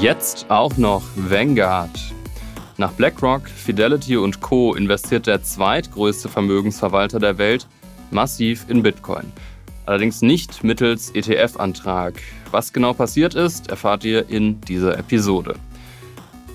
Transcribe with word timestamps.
Jetzt 0.00 0.46
auch 0.48 0.78
noch 0.78 1.02
Vanguard. 1.14 1.90
Nach 2.78 2.90
BlackRock, 2.92 3.46
Fidelity 3.46 4.16
und 4.16 4.40
Co. 4.40 4.74
investiert 4.74 5.26
der 5.26 5.42
zweitgrößte 5.42 6.30
Vermögensverwalter 6.30 7.18
der 7.18 7.36
Welt 7.36 7.66
massiv 8.10 8.64
in 8.68 8.82
Bitcoin. 8.82 9.30
Allerdings 9.84 10.22
nicht 10.22 10.64
mittels 10.64 11.14
ETF-Antrag. 11.14 12.14
Was 12.50 12.72
genau 12.72 12.94
passiert 12.94 13.34
ist, 13.34 13.68
erfahrt 13.68 14.02
ihr 14.04 14.26
in 14.30 14.62
dieser 14.62 14.98
Episode. 14.98 15.56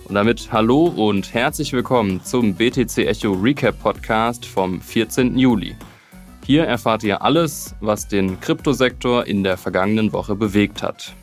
Und 0.05 0.15
damit 0.15 0.51
hallo 0.51 0.85
und 0.85 1.31
herzlich 1.31 1.71
willkommen 1.71 2.23
zum 2.23 2.55
BTC 2.55 2.97
Echo 2.97 3.33
Recap 3.33 3.79
Podcast 3.79 4.43
vom 4.47 4.81
14. 4.81 5.37
Juli. 5.37 5.75
Hier 6.47 6.63
erfahrt 6.63 7.03
ihr 7.03 7.21
alles, 7.21 7.75
was 7.79 8.07
den 8.07 8.39
Kryptosektor 8.39 9.27
in 9.27 9.43
der 9.43 9.57
vergangenen 9.57 10.13
Woche 10.13 10.33
bewegt 10.33 10.81
hat. 10.81 11.13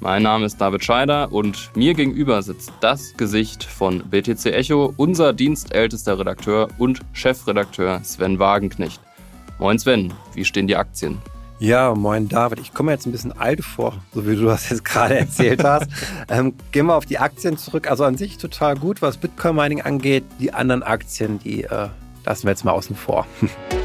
Mein 0.00 0.22
Name 0.22 0.44
ist 0.44 0.58
David 0.60 0.84
Scheider 0.84 1.32
und 1.32 1.70
mir 1.74 1.94
gegenüber 1.94 2.42
sitzt 2.42 2.72
das 2.80 3.16
Gesicht 3.16 3.64
von 3.64 4.00
BTC 4.08 4.46
Echo, 4.46 4.92
unser 4.96 5.32
dienstältester 5.32 6.18
Redakteur 6.18 6.68
und 6.78 7.00
Chefredakteur 7.12 8.00
Sven 8.04 8.38
Wagenknecht. 8.38 9.00
Moin 9.58 9.78
Sven, 9.78 10.12
wie 10.34 10.44
stehen 10.44 10.66
die 10.66 10.76
Aktien? 10.76 11.18
Ja, 11.58 11.94
moin 11.94 12.28
David. 12.28 12.60
Ich 12.60 12.74
komme 12.74 12.92
jetzt 12.92 13.06
ein 13.06 13.12
bisschen 13.12 13.32
alt 13.32 13.64
vor, 13.64 13.94
so 14.12 14.26
wie 14.26 14.36
du 14.36 14.44
das 14.44 14.68
jetzt 14.68 14.84
gerade 14.84 15.18
erzählt 15.18 15.64
hast. 15.64 15.88
ähm, 16.28 16.52
gehen 16.72 16.86
wir 16.86 16.94
auf 16.94 17.06
die 17.06 17.18
Aktien 17.18 17.56
zurück. 17.56 17.90
Also 17.90 18.04
an 18.04 18.18
sich 18.18 18.36
total 18.36 18.76
gut, 18.76 19.00
was 19.00 19.16
Bitcoin-Mining 19.16 19.80
angeht. 19.80 20.24
Die 20.38 20.52
anderen 20.52 20.82
Aktien, 20.82 21.38
die 21.38 21.64
äh, 21.64 21.88
lassen 22.26 22.44
wir 22.44 22.50
jetzt 22.50 22.64
mal 22.66 22.72
außen 22.72 22.94
vor. 22.94 23.26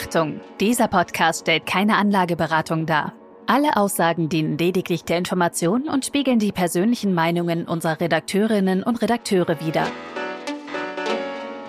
Achtung, 0.00 0.40
dieser 0.60 0.88
Podcast 0.88 1.42
stellt 1.42 1.66
keine 1.66 1.96
Anlageberatung 1.96 2.86
dar. 2.86 3.12
Alle 3.46 3.76
Aussagen 3.76 4.30
dienen 4.30 4.56
lediglich 4.56 5.04
der 5.04 5.18
Information 5.18 5.88
und 5.90 6.06
spiegeln 6.06 6.38
die 6.38 6.52
persönlichen 6.52 7.12
Meinungen 7.12 7.66
unserer 7.66 8.00
Redakteurinnen 8.00 8.82
und 8.82 9.02
Redakteure 9.02 9.60
wider. 9.60 9.86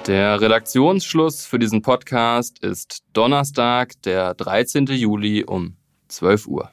Der 0.07 0.39
Redaktionsschluss 0.39 1.45
für 1.45 1.59
diesen 1.59 1.81
Podcast 1.81 2.63
ist 2.63 3.03
Donnerstag, 3.11 4.01
der 4.03 4.33
13. 4.33 4.85
Juli 4.85 5.43
um 5.43 5.75
12 6.07 6.47
Uhr. 6.47 6.71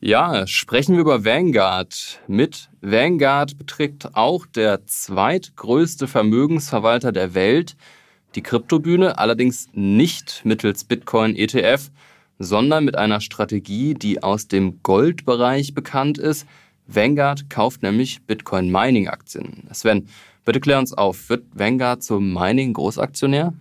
Ja, 0.00 0.46
sprechen 0.46 0.94
wir 0.94 1.02
über 1.02 1.26
Vanguard. 1.26 2.22
Mit 2.26 2.70
Vanguard 2.80 3.58
beträgt 3.58 4.14
auch 4.14 4.46
der 4.46 4.86
zweitgrößte 4.86 6.08
Vermögensverwalter 6.08 7.12
der 7.12 7.34
Welt 7.34 7.76
die 8.34 8.42
Kryptobühne 8.42 9.18
allerdings 9.18 9.68
nicht 9.72 10.42
mittels 10.44 10.84
Bitcoin 10.84 11.36
ETF, 11.36 11.90
sondern 12.38 12.84
mit 12.84 12.96
einer 12.96 13.20
Strategie, 13.20 13.94
die 13.94 14.22
aus 14.22 14.48
dem 14.48 14.82
Goldbereich 14.82 15.74
bekannt 15.74 16.18
ist. 16.18 16.46
Vanguard 16.86 17.48
kauft 17.48 17.82
nämlich 17.82 18.22
Bitcoin 18.22 18.70
Mining 18.70 19.08
Aktien. 19.08 19.68
Sven, 19.72 20.08
bitte 20.44 20.60
klär 20.60 20.78
uns 20.78 20.92
auf, 20.92 21.28
wird 21.28 21.44
Vanguard 21.54 22.02
zum 22.02 22.32
Mining 22.32 22.72
Großaktionär? 22.72 23.52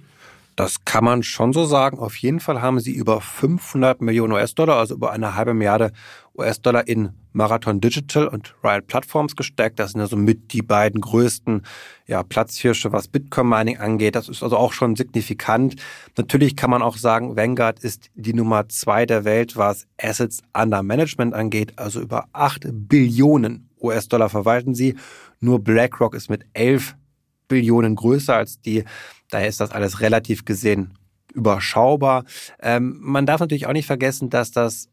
Das 0.55 0.83
kann 0.85 1.03
man 1.03 1.23
schon 1.23 1.53
so 1.53 1.65
sagen. 1.65 1.99
Auf 1.99 2.15
jeden 2.17 2.39
Fall 2.39 2.61
haben 2.61 2.79
sie 2.79 2.91
über 2.91 3.21
500 3.21 4.01
Millionen 4.01 4.33
US-Dollar, 4.33 4.77
also 4.77 4.95
über 4.95 5.11
eine 5.11 5.35
halbe 5.35 5.53
Milliarde 5.53 5.91
US-Dollar 6.37 6.87
in 6.87 7.09
Marathon 7.33 7.79
Digital 7.79 8.27
und 8.27 8.55
Riot 8.63 8.87
Platforms 8.87 9.35
gesteckt. 9.35 9.79
Das 9.79 9.91
sind 9.91 10.01
also 10.01 10.17
mit 10.17 10.51
die 10.53 10.61
beiden 10.61 10.99
größten 11.01 11.63
ja, 12.07 12.23
Platzhirsche, 12.23 12.91
was 12.91 13.07
Bitcoin-Mining 13.07 13.77
angeht. 13.77 14.15
Das 14.15 14.27
ist 14.27 14.43
also 14.43 14.57
auch 14.57 14.73
schon 14.73 14.95
signifikant. 14.95 15.75
Natürlich 16.17 16.55
kann 16.55 16.69
man 16.69 16.81
auch 16.81 16.97
sagen, 16.97 17.35
Vanguard 17.35 17.79
ist 17.79 18.09
die 18.15 18.33
Nummer 18.33 18.67
zwei 18.69 19.05
der 19.05 19.23
Welt, 19.23 19.55
was 19.55 19.87
Assets 20.01 20.41
under 20.53 20.83
Management 20.83 21.33
angeht. 21.33 21.73
Also 21.77 22.01
über 22.01 22.25
8 22.33 22.67
Billionen 22.71 23.69
US-Dollar 23.81 24.29
verwalten 24.29 24.75
sie. 24.75 24.95
Nur 25.39 25.63
BlackRock 25.63 26.15
ist 26.15 26.29
mit 26.29 26.45
11 26.53 26.95
Billionen 27.47 27.95
größer 27.95 28.35
als 28.35 28.61
die. 28.61 28.83
Daher 29.31 29.47
ist 29.47 29.59
das 29.59 29.71
alles 29.71 29.99
relativ 30.01 30.45
gesehen 30.45 30.93
überschaubar. 31.33 32.25
Ähm, 32.61 32.97
man 33.01 33.25
darf 33.25 33.39
natürlich 33.39 33.65
auch 33.65 33.73
nicht 33.73 33.87
vergessen, 33.87 34.29
dass 34.29 34.51
das 34.51 34.89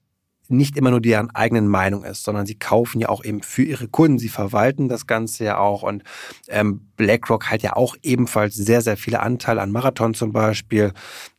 nicht 0.51 0.79
immer 0.79 0.91
nur 0.91 1.01
deren 1.01 1.31
eigenen 1.35 1.69
Meinung 1.69 2.05
ist, 2.05 2.25
sondern 2.25 2.47
sie 2.47 2.55
kaufen 2.55 3.01
ja 3.01 3.11
auch 3.11 3.23
eben 3.23 3.43
für 3.43 3.63
ihre 3.63 3.87
Kunden, 3.87 4.19
sie 4.19 4.31
verwalten 4.31 4.89
das 4.89 5.07
Ganze 5.07 5.45
ja 5.45 5.59
auch 5.59 5.83
und 5.83 6.03
ähm, 6.49 6.89
BlackRock 6.97 7.51
hat 7.51 7.63
ja 7.63 7.77
auch 7.77 7.97
ebenfalls 8.03 8.55
sehr, 8.55 8.81
sehr 8.81 8.97
viele 8.97 9.21
Anteile 9.21 9.61
an 9.61 9.71
Marathon 9.71 10.15
zum 10.15 10.33
Beispiel. 10.33 10.93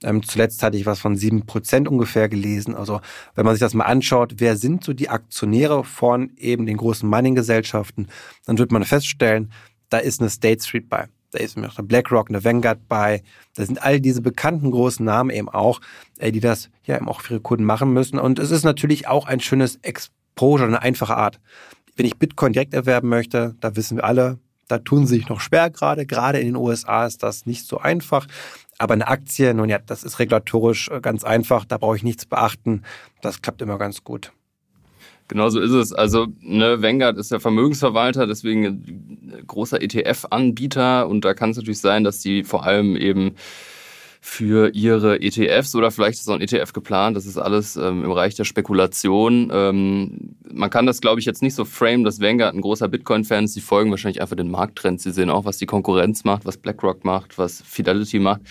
Ähm, 0.03 0.21
zuletzt 0.21 0.61
hatte 0.61 0.77
ich 0.77 0.85
was 0.85 0.99
von 0.99 1.15
sieben 1.15 1.47
Prozent 1.47 1.87
ungefähr 1.87 2.29
gelesen. 2.29 2.75
Also 2.75 3.01
wenn 3.33 3.45
man 3.45 3.55
sich 3.55 3.61
das 3.61 3.73
mal 3.73 3.85
anschaut, 3.85 4.35
wer 4.37 4.55
sind 4.55 4.83
so 4.83 4.93
die 4.93 5.09
Aktionäre 5.09 5.83
von 5.83 6.31
eben 6.37 6.67
den 6.67 6.77
großen 6.77 7.09
Mining-Gesellschaften, 7.09 8.07
dann 8.45 8.59
wird 8.59 8.71
man 8.71 8.83
feststellen, 8.83 9.51
da 9.89 9.97
ist 9.97 10.21
eine 10.21 10.29
State 10.29 10.63
Street 10.63 10.87
bei 10.87 11.07
da 11.31 11.39
ist 11.39 11.57
noch 11.57 11.77
eine 11.77 11.87
BlackRock, 11.87 12.29
eine 12.29 12.43
Vanguard 12.43 12.87
bei. 12.87 13.21
Da 13.55 13.65
sind 13.65 13.81
all 13.81 13.99
diese 13.99 14.21
bekannten 14.21 14.71
großen 14.71 15.05
Namen 15.05 15.29
eben 15.29 15.49
auch, 15.49 15.79
äh, 16.17 16.31
die 16.31 16.39
das 16.39 16.69
ja 16.85 16.95
eben 16.95 17.07
auch 17.07 17.21
für 17.21 17.35
ihre 17.35 17.41
Kunden 17.41 17.65
machen 17.65 17.93
müssen. 17.93 18.19
Und 18.19 18.39
es 18.39 18.51
ist 18.51 18.63
natürlich 18.63 19.07
auch 19.07 19.27
ein 19.27 19.39
schönes 19.39 19.77
Exposure, 19.81 20.67
eine 20.67 20.81
einfache 20.81 21.15
Art. 21.15 21.39
Wenn 21.95 22.05
ich 22.05 22.17
Bitcoin 22.17 22.53
direkt 22.53 22.73
erwerben 22.73 23.09
möchte, 23.09 23.55
da 23.59 23.75
wissen 23.75 23.97
wir 23.97 24.03
alle, 24.03 24.39
da 24.67 24.79
tun 24.79 25.05
sie 25.05 25.15
sich 25.15 25.29
noch 25.29 25.41
schwer 25.41 25.69
gerade. 25.69 26.05
Gerade 26.05 26.39
in 26.39 26.47
den 26.47 26.55
USA 26.55 27.05
ist 27.05 27.23
das 27.23 27.45
nicht 27.45 27.65
so 27.65 27.79
einfach. 27.79 28.27
Aber 28.77 28.93
eine 28.93 29.07
Aktie, 29.07 29.53
nun 29.53 29.67
ja, 29.67 29.79
das 29.79 30.03
ist 30.03 30.19
regulatorisch 30.19 30.89
äh, 30.89 31.01
ganz 31.01 31.23
einfach. 31.23 31.65
Da 31.65 31.77
brauche 31.77 31.97
ich 31.97 32.03
nichts 32.03 32.25
beachten. 32.25 32.83
Das 33.21 33.41
klappt 33.41 33.61
immer 33.61 33.77
ganz 33.77 34.03
gut. 34.03 34.31
Genau 35.29 35.49
so 35.49 35.59
ist 35.59 35.71
es. 35.71 35.93
Also 35.93 36.27
ne, 36.41 36.81
Vanguard 36.81 37.17
ist 37.17 37.31
der 37.31 37.39
Vermögensverwalter, 37.39 38.25
deswegen 38.25 38.98
großer 39.49 39.81
ETF-Anbieter 39.81 41.07
und 41.07 41.25
da 41.25 41.33
kann 41.33 41.51
es 41.51 41.57
natürlich 41.57 41.81
sein, 41.81 42.03
dass 42.03 42.19
die 42.19 42.43
vor 42.43 42.63
allem 42.63 42.95
eben 42.95 43.35
für 44.21 44.73
ihre 44.75 45.21
ETFs 45.21 45.75
oder 45.75 45.91
vielleicht 45.91 46.19
ist 46.19 46.29
auch 46.29 46.35
ein 46.35 46.41
ETF 46.41 46.73
geplant. 46.73 47.15
Das 47.15 47.25
ist 47.25 47.37
alles 47.37 47.77
ähm, 47.77 48.03
im 48.03 48.09
Bereich 48.09 48.35
der 48.35 48.43
Spekulation. 48.43 49.49
Ähm, 49.53 50.35
man 50.51 50.69
kann 50.69 50.85
das, 50.85 50.99
glaube 50.99 51.19
ich, 51.19 51.25
jetzt 51.25 51.41
nicht 51.41 51.55
so 51.55 51.63
frame, 51.63 52.03
dass 52.03 52.19
Vanguard 52.19 52.53
ein 52.53 52.61
großer 52.61 52.89
Bitcoin-Fan 52.89 53.45
ist. 53.45 53.53
Sie 53.53 53.61
folgen 53.61 53.91
wahrscheinlich 53.91 54.21
einfach 54.21 54.35
den 54.35 54.51
Markttrends. 54.51 55.03
Sie 55.03 55.11
sehen 55.11 55.29
auch, 55.29 55.45
was 55.45 55.57
die 55.57 55.65
Konkurrenz 55.65 56.25
macht, 56.25 56.45
was 56.45 56.57
BlackRock 56.57 57.05
macht, 57.05 57.37
was 57.37 57.61
Fidelity 57.65 58.19
macht. 58.19 58.41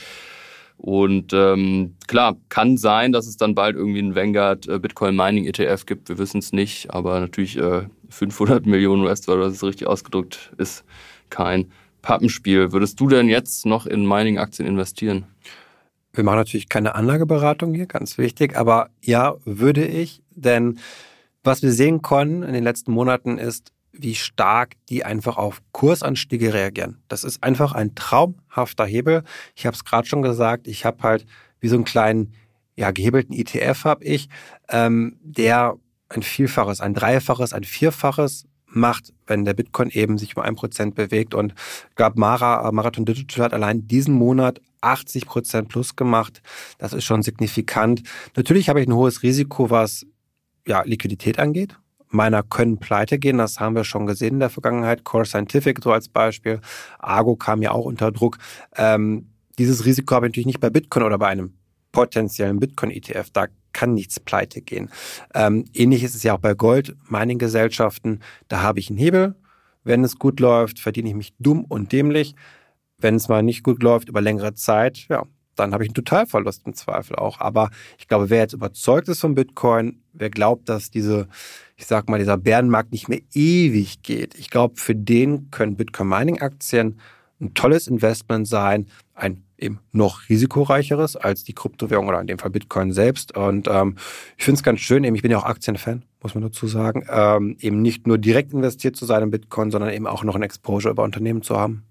Und 0.78 1.33
ähm, 1.33 1.97
klar, 2.06 2.37
kann 2.49 2.77
sein, 2.77 3.11
dass 3.11 3.27
es 3.27 3.37
dann 3.37 3.56
bald 3.56 3.75
irgendwie 3.77 3.99
einen 3.99 4.15
Vanguard 4.15 4.69
äh, 4.69 4.78
Bitcoin 4.78 5.16
Mining 5.16 5.44
ETF 5.44 5.87
gibt. 5.87 6.09
Wir 6.09 6.19
wissen 6.19 6.39
es 6.39 6.53
nicht, 6.53 6.94
aber 6.94 7.19
natürlich 7.19 7.59
äh, 7.59 7.83
500 8.11 8.65
Millionen 8.66 9.03
US-Dollar, 9.03 9.47
das 9.47 9.55
ist 9.55 9.65
richtig 9.65 9.89
ausgedrückt, 9.89 10.53
ist 10.56 10.84
kein 11.31 11.72
Pappenspiel. 12.00 12.72
Würdest 12.72 13.00
du 13.00 13.09
denn 13.09 13.28
jetzt 13.28 13.66
noch 13.66 13.87
in 13.87 14.06
Mining-Aktien 14.06 14.69
investieren? 14.69 15.27
Wir 16.12 16.22
machen 16.22 16.39
natürlich 16.39 16.69
keine 16.69 16.95
Anlageberatung 16.95 17.75
hier, 17.75 17.87
ganz 17.87 18.16
wichtig, 18.16 18.56
aber 18.56 18.91
ja, 19.03 19.34
würde 19.45 19.84
ich, 19.84 20.22
denn 20.31 20.78
was 21.43 21.62
wir 21.62 21.72
sehen 21.72 22.03
konnten 22.03 22.45
in 22.45 22.55
den 22.55 22.65
letzten 22.65 22.93
Monaten 22.93 23.39
ist, 23.39 23.72
wie 23.93 24.15
stark 24.15 24.75
die 24.88 25.04
einfach 25.04 25.37
auf 25.37 25.60
Kursanstiege 25.72 26.54
reagieren. 26.54 27.03
Das 27.09 27.25
ist 27.25 27.43
einfach 27.43 27.72
ein 27.72 27.94
traumhafter 27.94 28.87
Hebel. 28.87 29.25
Ich 29.54 29.66
habe 29.66 29.75
es 29.75 29.84
gerade 29.84 30.06
schon 30.06 30.22
gesagt, 30.22 30.69
ich 30.69 30.84
habe 30.84 31.03
halt 31.03 31.26
wie 31.60 31.69
so 31.69 31.76
einen 31.76 31.84
kleinen, 31.84 32.34
ja, 32.77 32.91
gehebelten 32.91 33.34
ETF 33.34 33.84
habe 33.84 34.04
ich, 34.04 34.28
ähm, 34.69 35.19
der 35.22 35.77
ein 36.09 36.22
Vielfaches, 36.22 36.81
ein 36.81 36.94
Dreifaches, 36.94 37.53
ein 37.53 37.65
Vierfaches 37.65 38.47
macht, 38.66 39.12
wenn 39.27 39.44
der 39.44 39.54
Bitcoin 39.54 39.91
eben 39.91 40.19
sich 40.19 40.37
um 40.37 40.43
ein 40.43 40.54
Prozent 40.54 40.94
bewegt. 40.94 41.34
Und 41.34 41.54
ich 41.88 41.97
glaube, 41.97 42.21
Mara, 42.21 42.71
Marathon 42.71 43.04
Digital 43.04 43.47
hat 43.47 43.54
allein 43.54 43.86
diesen 43.89 44.15
Monat 44.15 44.60
80 44.80 45.27
Prozent 45.27 45.68
plus 45.68 45.97
gemacht. 45.97 46.42
Das 46.78 46.92
ist 46.92 47.04
schon 47.04 47.22
signifikant. 47.22 48.03
Natürlich 48.36 48.68
habe 48.68 48.80
ich 48.80 48.86
ein 48.86 48.95
hohes 48.95 49.22
Risiko, 49.22 49.71
was 49.71 50.07
ja, 50.66 50.83
Liquidität 50.83 51.39
angeht 51.39 51.78
meiner 52.10 52.43
können 52.43 52.78
pleite 52.78 53.19
gehen. 53.19 53.39
Das 53.39 53.60
haben 53.60 53.75
wir 53.75 53.84
schon 53.84 54.07
gesehen 54.07 54.34
in 54.34 54.41
der 54.41 54.51
Vergangenheit. 54.51 55.05
Core 55.05 55.25
Scientific 55.25 55.83
so 55.83 55.93
als 55.93 56.09
Beispiel. 56.09 56.60
Argo 56.99 57.37
kam 57.37 57.63
ja 57.63 57.72
auch 57.72 57.84
unter 57.84 58.13
Druck. 58.13 58.39
Ähm, 58.77 59.31
dieses 59.59 59.84
Risiko 59.84 60.15
habe 60.15 60.27
ich 60.27 60.31
natürlich 60.31 60.47
nicht 60.47 60.60
bei 60.60 60.71
Bitcoin 60.71 61.05
oder 61.05 61.19
bei 61.19 61.28
einem 61.28 61.55
potenziellen 61.93 62.60
Bitcoin-ETF. 62.60 63.31
Da 63.33 63.47
kann 63.72 63.95
nichts 63.95 64.21
pleite 64.21 64.63
gehen. 64.63 64.91
Ähm, 65.34 65.65
ähnlich 65.75 66.03
ist 66.03 66.15
es 66.15 66.22
ja 66.22 66.34
auch 66.34 66.41
bei 66.41 66.55
Gold, 66.55 66.97
Mining-Gesellschaften. 67.09 68.21
Da 68.49 68.63
habe 68.63 68.78
ich 68.78 68.89
einen 68.89 68.99
Hebel. 68.99 69.34
Wenn 69.84 70.05
es 70.05 70.19
gut 70.19 70.41
läuft, 70.41 70.81
verdiene 70.81 71.09
ich 71.09 71.15
mich 71.15 71.34
dumm 71.39 71.65
und 71.65 71.93
dämlich. 71.93 72.34
Wenn 72.99 73.15
es 73.15 73.28
mal 73.28 73.43
nicht 73.43 73.63
gut 73.63 73.83
läuft 73.83 74.09
über 74.09 74.21
längere 74.21 74.55
Zeit, 74.55 75.07
ja, 75.09 75.25
dann 75.59 75.72
habe 75.72 75.84
ich 75.84 75.91
einen 75.91 75.95
Totalverlust 75.95 76.66
im 76.66 76.75
Zweifel 76.75 77.16
auch. 77.16 77.41
Aber 77.41 77.71
ich 77.99 78.09
glaube, 78.09 78.31
wer 78.31 78.39
jetzt 78.39 78.53
überzeugt 78.53 79.09
ist 79.09 79.21
von 79.21 79.34
Bitcoin, 79.34 80.03
wer 80.13 80.31
glaubt, 80.31 80.69
dass 80.69 80.91
diese 80.91 81.28
ich 81.78 81.87
sag 81.87 82.09
mal, 82.09 82.19
dieser 82.19 82.37
Bärenmarkt 82.37 82.91
nicht 82.91 83.09
mehr 83.09 83.21
ewig 83.33 84.03
geht. 84.03 84.34
Ich 84.34 84.51
glaube, 84.51 84.75
für 84.77 84.97
den 84.97 85.51
können 85.53 85.77
Bitcoin 85.77 86.09
Mining 86.09 86.41
Aktien 86.41 86.99
ein 87.41 87.55
tolles 87.55 87.87
Investment 87.87 88.49
sein, 88.49 88.87
ein 89.15 89.45
eben 89.59 89.81
noch 89.93 90.28
risikoreicheres 90.28 91.16
als 91.16 91.45
die 91.45 91.53
Kryptowährung 91.53 92.09
oder 92.09 92.21
in 92.21 92.27
dem 92.27 92.39
Fall 92.39 92.51
Bitcoin 92.51 92.93
selbst. 92.93 93.37
Und 93.37 93.69
ähm, 93.69 93.97
ich 94.37 94.45
finde 94.45 94.59
es 94.59 94.63
ganz 94.65 94.81
schön, 94.81 95.05
eben 95.05 95.15
ich 95.15 95.22
bin 95.22 95.31
ja 95.31 95.39
auch 95.39 95.45
Aktienfan, 95.45 96.03
muss 96.21 96.34
man 96.34 96.43
dazu 96.43 96.66
sagen, 96.66 97.07
ähm, 97.09 97.57
eben 97.60 97.81
nicht 97.81 98.09
nur 98.09 98.19
direkt 98.19 98.53
investiert 98.53 98.97
zu 98.97 99.05
sein 99.05 99.22
in 99.22 99.31
Bitcoin, 99.31 99.71
sondern 99.71 99.93
eben 99.93 100.07
auch 100.09 100.25
noch 100.25 100.34
ein 100.34 100.43
Exposure 100.43 100.93
über 100.93 101.05
Unternehmen 101.05 101.43
zu 101.43 101.57
haben. 101.57 101.84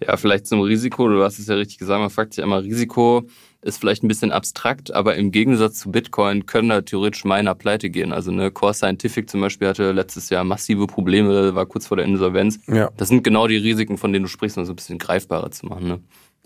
Ja, 0.00 0.16
vielleicht 0.16 0.46
zum 0.46 0.60
Risiko, 0.60 1.08
du 1.08 1.22
hast 1.22 1.38
es 1.38 1.46
ja 1.46 1.54
richtig 1.54 1.78
gesagt, 1.78 2.00
man 2.00 2.10
fragt 2.10 2.34
sich 2.34 2.44
immer, 2.44 2.62
Risiko 2.62 3.24
ist 3.62 3.78
vielleicht 3.78 4.02
ein 4.02 4.08
bisschen 4.08 4.32
abstrakt, 4.32 4.92
aber 4.92 5.14
im 5.14 5.30
Gegensatz 5.30 5.78
zu 5.78 5.90
Bitcoin 5.92 6.46
können 6.46 6.68
da 6.68 6.80
theoretisch 6.82 7.24
Miner 7.24 7.54
pleite 7.54 7.90
gehen. 7.90 8.12
Also 8.12 8.32
eine 8.32 8.50
Core 8.50 8.74
Scientific 8.74 9.30
zum 9.30 9.40
Beispiel 9.40 9.68
hatte 9.68 9.92
letztes 9.92 10.30
Jahr 10.30 10.42
massive 10.42 10.88
Probleme, 10.88 11.54
war 11.54 11.66
kurz 11.66 11.86
vor 11.86 11.96
der 11.96 12.06
Insolvenz. 12.06 12.58
Ja. 12.66 12.90
Das 12.96 13.08
sind 13.08 13.22
genau 13.22 13.46
die 13.46 13.56
Risiken, 13.56 13.98
von 13.98 14.12
denen 14.12 14.24
du 14.24 14.28
sprichst, 14.28 14.58
um 14.58 14.64
so 14.64 14.72
ein 14.72 14.76
bisschen 14.76 14.98
greifbarer 14.98 15.52
zu 15.52 15.66
machen. 15.66 15.86
Ne? 15.86 16.00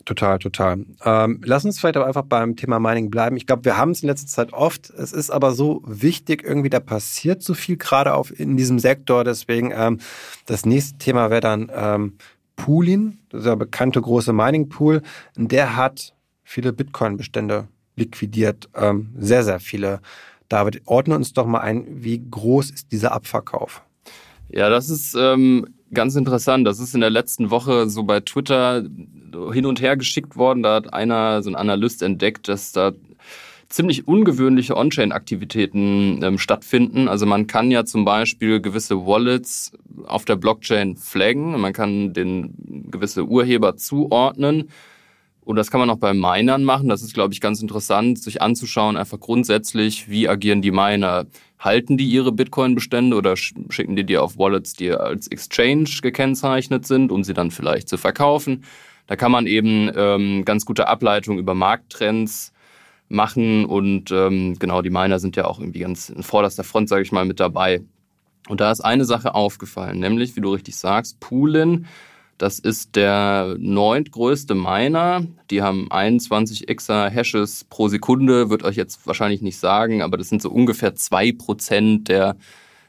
Total, 0.04 0.38
total. 0.38 0.84
Ähm, 1.04 1.40
lass 1.44 1.64
uns 1.64 1.80
vielleicht 1.80 1.96
aber 1.96 2.06
einfach 2.06 2.22
beim 2.22 2.54
Thema 2.54 2.78
Mining 2.78 3.10
bleiben. 3.10 3.36
Ich 3.36 3.46
glaube, 3.46 3.64
wir 3.64 3.76
haben 3.76 3.90
es 3.90 4.02
in 4.02 4.08
letzter 4.08 4.28
Zeit 4.28 4.52
oft. 4.52 4.90
Es 4.90 5.12
ist 5.12 5.30
aber 5.30 5.52
so 5.52 5.82
wichtig, 5.84 6.44
irgendwie 6.44 6.70
da 6.70 6.80
passiert 6.80 7.42
so 7.42 7.54
viel 7.54 7.76
gerade 7.76 8.14
auf 8.14 8.38
in 8.38 8.56
diesem 8.56 8.78
Sektor. 8.78 9.24
Deswegen 9.24 9.72
ähm, 9.74 9.98
das 10.44 10.64
nächste 10.64 10.98
Thema 10.98 11.30
wäre 11.30 11.40
dann 11.40 11.72
ähm, 11.74 12.18
Poolin, 12.56 13.18
dieser 13.32 13.56
bekannte 13.56 14.00
große 14.00 14.32
Mining 14.32 14.68
Pool. 14.68 15.02
Der 15.36 15.76
hat 15.76 16.14
viele 16.42 16.72
Bitcoin-Bestände 16.72 17.68
liquidiert, 17.96 18.68
ähm, 18.74 19.10
sehr, 19.16 19.44
sehr 19.44 19.60
viele. 19.60 20.00
David, 20.48 20.82
ordne 20.86 21.16
uns 21.16 21.32
doch 21.32 21.46
mal 21.46 21.60
ein, 21.60 21.86
wie 21.88 22.22
groß 22.30 22.70
ist 22.70 22.92
dieser 22.92 23.12
Abverkauf? 23.12 23.82
Ja, 24.48 24.70
das 24.70 24.90
ist 24.90 25.16
ähm, 25.18 25.66
ganz 25.92 26.14
interessant. 26.14 26.66
Das 26.66 26.78
ist 26.78 26.94
in 26.94 27.00
der 27.00 27.10
letzten 27.10 27.50
Woche 27.50 27.88
so 27.88 28.04
bei 28.04 28.20
Twitter 28.20 28.84
hin 29.52 29.66
und 29.66 29.80
her 29.80 29.96
geschickt 29.96 30.36
worden. 30.36 30.62
Da 30.62 30.76
hat 30.76 30.92
einer, 30.92 31.42
so 31.42 31.50
ein 31.50 31.56
Analyst, 31.56 32.02
entdeckt, 32.02 32.48
dass 32.48 32.72
da 32.72 32.92
ziemlich 33.68 34.06
ungewöhnliche 34.06 34.76
On-Chain-Aktivitäten 34.76 36.22
ähm, 36.22 36.38
stattfinden. 36.38 37.08
Also 37.08 37.26
man 37.26 37.46
kann 37.46 37.70
ja 37.70 37.84
zum 37.84 38.04
Beispiel 38.04 38.60
gewisse 38.60 39.06
Wallets 39.06 39.72
auf 40.06 40.24
der 40.24 40.36
Blockchain 40.36 40.96
flaggen. 40.96 41.60
Man 41.60 41.72
kann 41.72 42.12
den 42.12 42.86
gewisse 42.90 43.26
Urheber 43.26 43.76
zuordnen. 43.76 44.70
Und 45.46 45.54
das 45.56 45.70
kann 45.70 45.78
man 45.78 45.90
auch 45.90 45.98
bei 45.98 46.12
Minern 46.12 46.64
machen. 46.64 46.88
Das 46.88 47.02
ist, 47.02 47.14
glaube 47.14 47.32
ich, 47.32 47.40
ganz 47.40 47.62
interessant, 47.62 48.18
sich 48.18 48.42
anzuschauen, 48.42 48.96
einfach 48.96 49.20
grundsätzlich, 49.20 50.08
wie 50.08 50.28
agieren 50.28 50.60
die 50.60 50.72
Miner? 50.72 51.26
Halten 51.60 51.96
die 51.96 52.06
ihre 52.06 52.32
Bitcoin-Bestände 52.32 53.16
oder 53.16 53.36
schicken 53.36 53.94
die 53.94 54.04
die 54.04 54.18
auf 54.18 54.38
Wallets, 54.38 54.74
die 54.74 54.90
als 54.90 55.28
Exchange 55.28 55.88
gekennzeichnet 56.02 56.86
sind, 56.86 57.12
um 57.12 57.22
sie 57.22 57.32
dann 57.32 57.52
vielleicht 57.52 57.88
zu 57.88 57.96
verkaufen? 57.96 58.64
Da 59.06 59.14
kann 59.14 59.30
man 59.30 59.46
eben 59.46 59.88
ähm, 59.94 60.44
ganz 60.44 60.66
gute 60.66 60.88
Ableitungen 60.88 61.38
über 61.38 61.54
Markttrends 61.54 62.52
machen 63.08 63.64
und 63.64 64.10
ähm, 64.10 64.56
genau, 64.58 64.82
die 64.82 64.90
Miner 64.90 65.18
sind 65.18 65.36
ja 65.36 65.46
auch 65.46 65.60
irgendwie 65.60 65.80
ganz 65.80 66.08
in 66.08 66.22
vorderster 66.22 66.64
Front, 66.64 66.88
sage 66.88 67.02
ich 67.02 67.12
mal, 67.12 67.24
mit 67.24 67.40
dabei. 67.40 67.82
Und 68.48 68.60
da 68.60 68.70
ist 68.70 68.80
eine 68.80 69.04
Sache 69.04 69.34
aufgefallen, 69.34 69.98
nämlich, 69.98 70.36
wie 70.36 70.40
du 70.40 70.52
richtig 70.52 70.76
sagst, 70.76 71.20
Poolin 71.20 71.86
das 72.38 72.58
ist 72.58 72.96
der 72.96 73.56
neuntgrößte 73.58 74.54
Miner. 74.54 75.26
Die 75.50 75.62
haben 75.62 75.90
21 75.90 76.68
Exa-Hashes 76.68 77.64
pro 77.64 77.88
Sekunde, 77.88 78.50
wird 78.50 78.62
euch 78.62 78.76
jetzt 78.76 79.06
wahrscheinlich 79.06 79.40
nicht 79.40 79.58
sagen, 79.58 80.02
aber 80.02 80.18
das 80.18 80.28
sind 80.28 80.42
so 80.42 80.50
ungefähr 80.50 80.94
zwei 80.94 81.32
Prozent 81.32 82.08
der 82.08 82.36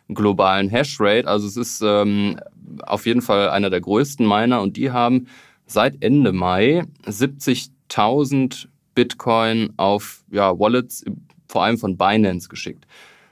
globalen 0.09 0.69
Hashrate. 0.69 1.27
Also 1.27 1.47
es 1.47 1.55
ist 1.55 1.81
ähm, 1.81 2.39
auf 2.85 3.05
jeden 3.05 3.21
Fall 3.21 3.49
einer 3.49 3.69
der 3.69 3.79
größten 3.79 4.27
Miner 4.27 4.61
und 4.61 4.75
die 4.75 4.91
haben 4.91 5.27
seit 5.65 6.03
Ende 6.03 6.33
Mai 6.33 6.83
70.000 7.05 8.67
Bitcoin 8.97 9.73
auf 9.77 10.23
ja, 10.31 10.57
Wallets, 10.57 11.05
vor 11.47 11.63
allem 11.63 11.77
von 11.77 11.97
Binance 11.97 12.49
geschickt. 12.49 12.87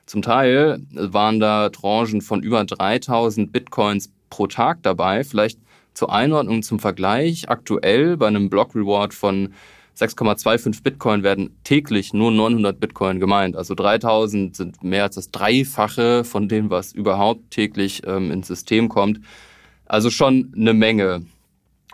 Zum 0.06 0.22
Teil 0.22 0.80
waren 0.92 1.40
da 1.40 1.70
Tranchen 1.70 2.22
von 2.22 2.44
über 2.44 2.64
3000 2.64 3.52
Bitcoins 3.52 4.12
pro 4.30 4.46
Tag 4.46 4.84
dabei. 4.84 5.24
Vielleicht 5.24 5.58
zur 5.96 6.14
Einordnung 6.14 6.62
zum 6.62 6.78
Vergleich, 6.78 7.50
aktuell 7.50 8.16
bei 8.16 8.28
einem 8.28 8.52
Block 8.52 8.76
Reward 8.76 9.16
von 9.16 9.56
6,25 9.98 10.84
Bitcoin 10.84 11.24
werden 11.24 11.58
täglich 11.64 12.14
nur 12.14 12.30
900 12.30 12.80
Bitcoin 12.80 13.20
gemeint. 13.20 13.56
Also 13.56 13.74
3000 13.74 14.56
sind 14.56 14.84
mehr 14.84 15.06
als 15.06 15.16
das 15.16 15.32
Dreifache 15.32 16.24
von 16.26 16.48
dem, 16.48 16.70
was 16.70 16.92
überhaupt 16.92 17.50
täglich 17.50 18.04
ähm, 18.06 18.30
ins 18.30 18.46
System 18.46 18.88
kommt. 18.88 19.20
Also 19.88 20.12
schon 20.12 20.54
eine 20.56 20.76
Menge. 20.76 21.26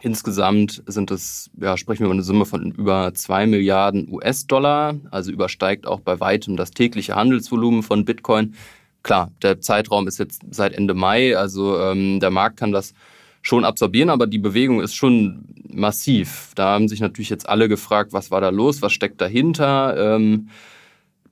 Insgesamt 0.03 0.81
sind 0.87 1.11
es, 1.11 1.51
ja, 1.59 1.77
sprechen 1.77 1.99
wir 1.99 2.05
über 2.05 2.13
eine 2.13 2.23
Summe 2.23 2.45
von 2.45 2.71
über 2.71 3.13
2 3.13 3.45
Milliarden 3.45 4.11
US-Dollar. 4.11 4.95
Also 5.11 5.31
übersteigt 5.31 5.85
auch 5.85 5.99
bei 5.99 6.19
weitem 6.19 6.57
das 6.57 6.71
tägliche 6.71 7.15
Handelsvolumen 7.15 7.83
von 7.83 8.03
Bitcoin. 8.03 8.55
Klar, 9.03 9.31
der 9.43 9.61
Zeitraum 9.61 10.07
ist 10.07 10.17
jetzt 10.17 10.41
seit 10.49 10.73
Ende 10.73 10.95
Mai. 10.95 11.37
Also 11.37 11.79
ähm, 11.79 12.19
der 12.19 12.31
Markt 12.31 12.57
kann 12.57 12.71
das 12.71 12.95
schon 13.43 13.63
absorbieren, 13.63 14.09
aber 14.09 14.25
die 14.25 14.39
Bewegung 14.39 14.81
ist 14.81 14.95
schon 14.95 15.45
massiv. 15.69 16.51
Da 16.55 16.73
haben 16.73 16.87
sich 16.87 16.99
natürlich 16.99 17.29
jetzt 17.29 17.47
alle 17.47 17.69
gefragt, 17.69 18.11
was 18.11 18.31
war 18.31 18.41
da 18.41 18.49
los, 18.49 18.81
was 18.81 18.93
steckt 18.93 19.21
dahinter? 19.21 20.15
Ähm, 20.15 20.49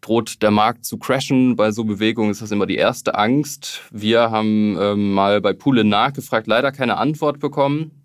droht 0.01 0.43
der 0.43 0.51
Markt 0.51 0.85
zu 0.85 0.97
crashen? 0.97 1.55
Bei 1.55 1.71
so 1.71 1.83
Bewegungen 1.83 2.29
ist 2.29 2.41
das 2.41 2.51
immer 2.51 2.67
die 2.67 2.77
erste 2.77 3.15
Angst. 3.15 3.81
Wir 3.91 4.29
haben 4.29 4.77
ähm, 4.79 5.11
mal 5.13 5.41
bei 5.41 5.53
Poolin 5.53 5.89
nachgefragt, 5.89 6.45
leider 6.45 6.71
keine 6.71 6.97
Antwort 6.97 7.39
bekommen. 7.39 7.98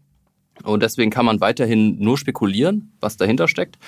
Und 0.63 0.83
deswegen 0.83 1.11
kann 1.11 1.27
man 1.27 1.41
weiterhin 1.41 1.99
nur 1.99 2.17
spekulieren, 2.17 2.93
was 3.01 3.17
dahinter 3.17 3.49
steckt. 3.49 3.79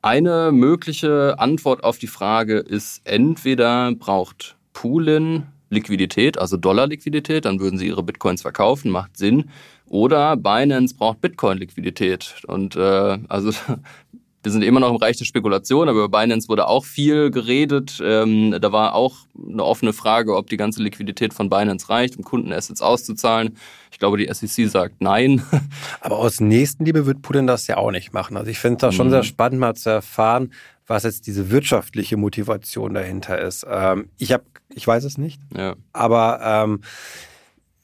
Eine 0.00 0.50
mögliche 0.52 1.38
Antwort 1.38 1.84
auf 1.84 1.98
die 1.98 2.06
Frage 2.08 2.58
ist, 2.58 3.02
entweder 3.04 3.92
braucht 3.94 4.56
Poolin 4.72 5.46
Liquidität, 5.70 6.38
also 6.38 6.56
Dollar-Liquidität, 6.56 7.44
dann 7.44 7.58
würden 7.58 7.78
sie 7.78 7.86
ihre 7.86 8.02
Bitcoins 8.02 8.42
verkaufen, 8.42 8.90
macht 8.90 9.16
Sinn. 9.16 9.50
Oder 9.88 10.36
Binance 10.36 10.94
braucht 10.94 11.20
Bitcoin-Liquidität. 11.20 12.42
Und 12.46 12.76
äh, 12.76 13.18
also 13.28 13.52
wir 14.42 14.50
sind 14.50 14.62
immer 14.62 14.80
noch 14.80 14.90
im 14.90 14.96
Reich 14.96 15.16
der 15.16 15.24
Spekulation, 15.24 15.88
aber 15.88 16.04
über 16.04 16.08
Binance 16.08 16.48
wurde 16.48 16.66
auch 16.66 16.84
viel 16.84 17.30
geredet. 17.30 18.00
Ähm, 18.02 18.56
da 18.60 18.72
war 18.72 18.94
auch 18.94 19.18
eine 19.36 19.64
offene 19.64 19.92
Frage, 19.92 20.36
ob 20.36 20.48
die 20.48 20.56
ganze 20.56 20.82
Liquidität 20.82 21.32
von 21.32 21.48
Binance 21.48 21.88
reicht, 21.88 22.16
um 22.16 22.24
Kundenassets 22.24 22.82
auszuzahlen. 22.82 23.56
Ich 23.92 23.98
glaube, 24.00 24.18
die 24.18 24.32
SEC 24.32 24.68
sagt 24.68 24.96
nein. 25.00 25.42
Aber 26.00 26.18
aus 26.18 26.40
Nächstenliebe 26.40 27.06
wird 27.06 27.22
Putin 27.22 27.46
das 27.46 27.68
ja 27.68 27.76
auch 27.76 27.92
nicht 27.92 28.12
machen. 28.12 28.36
Also 28.36 28.50
ich 28.50 28.58
finde 28.58 28.76
es 28.76 28.80
da 28.80 28.92
schon 28.92 29.06
mhm. 29.06 29.12
sehr 29.12 29.22
spannend, 29.22 29.60
mal 29.60 29.74
zu 29.74 29.90
erfahren, 29.90 30.52
was 30.86 31.04
jetzt 31.04 31.28
diese 31.28 31.50
wirtschaftliche 31.50 32.16
Motivation 32.16 32.94
dahinter 32.94 33.40
ist. 33.40 33.64
Ähm, 33.70 34.08
ich 34.18 34.32
habe, 34.32 34.44
ich 34.74 34.86
weiß 34.86 35.04
es 35.04 35.18
nicht. 35.18 35.40
Ja. 35.56 35.76
Aber 35.92 36.40
ähm, 36.42 36.80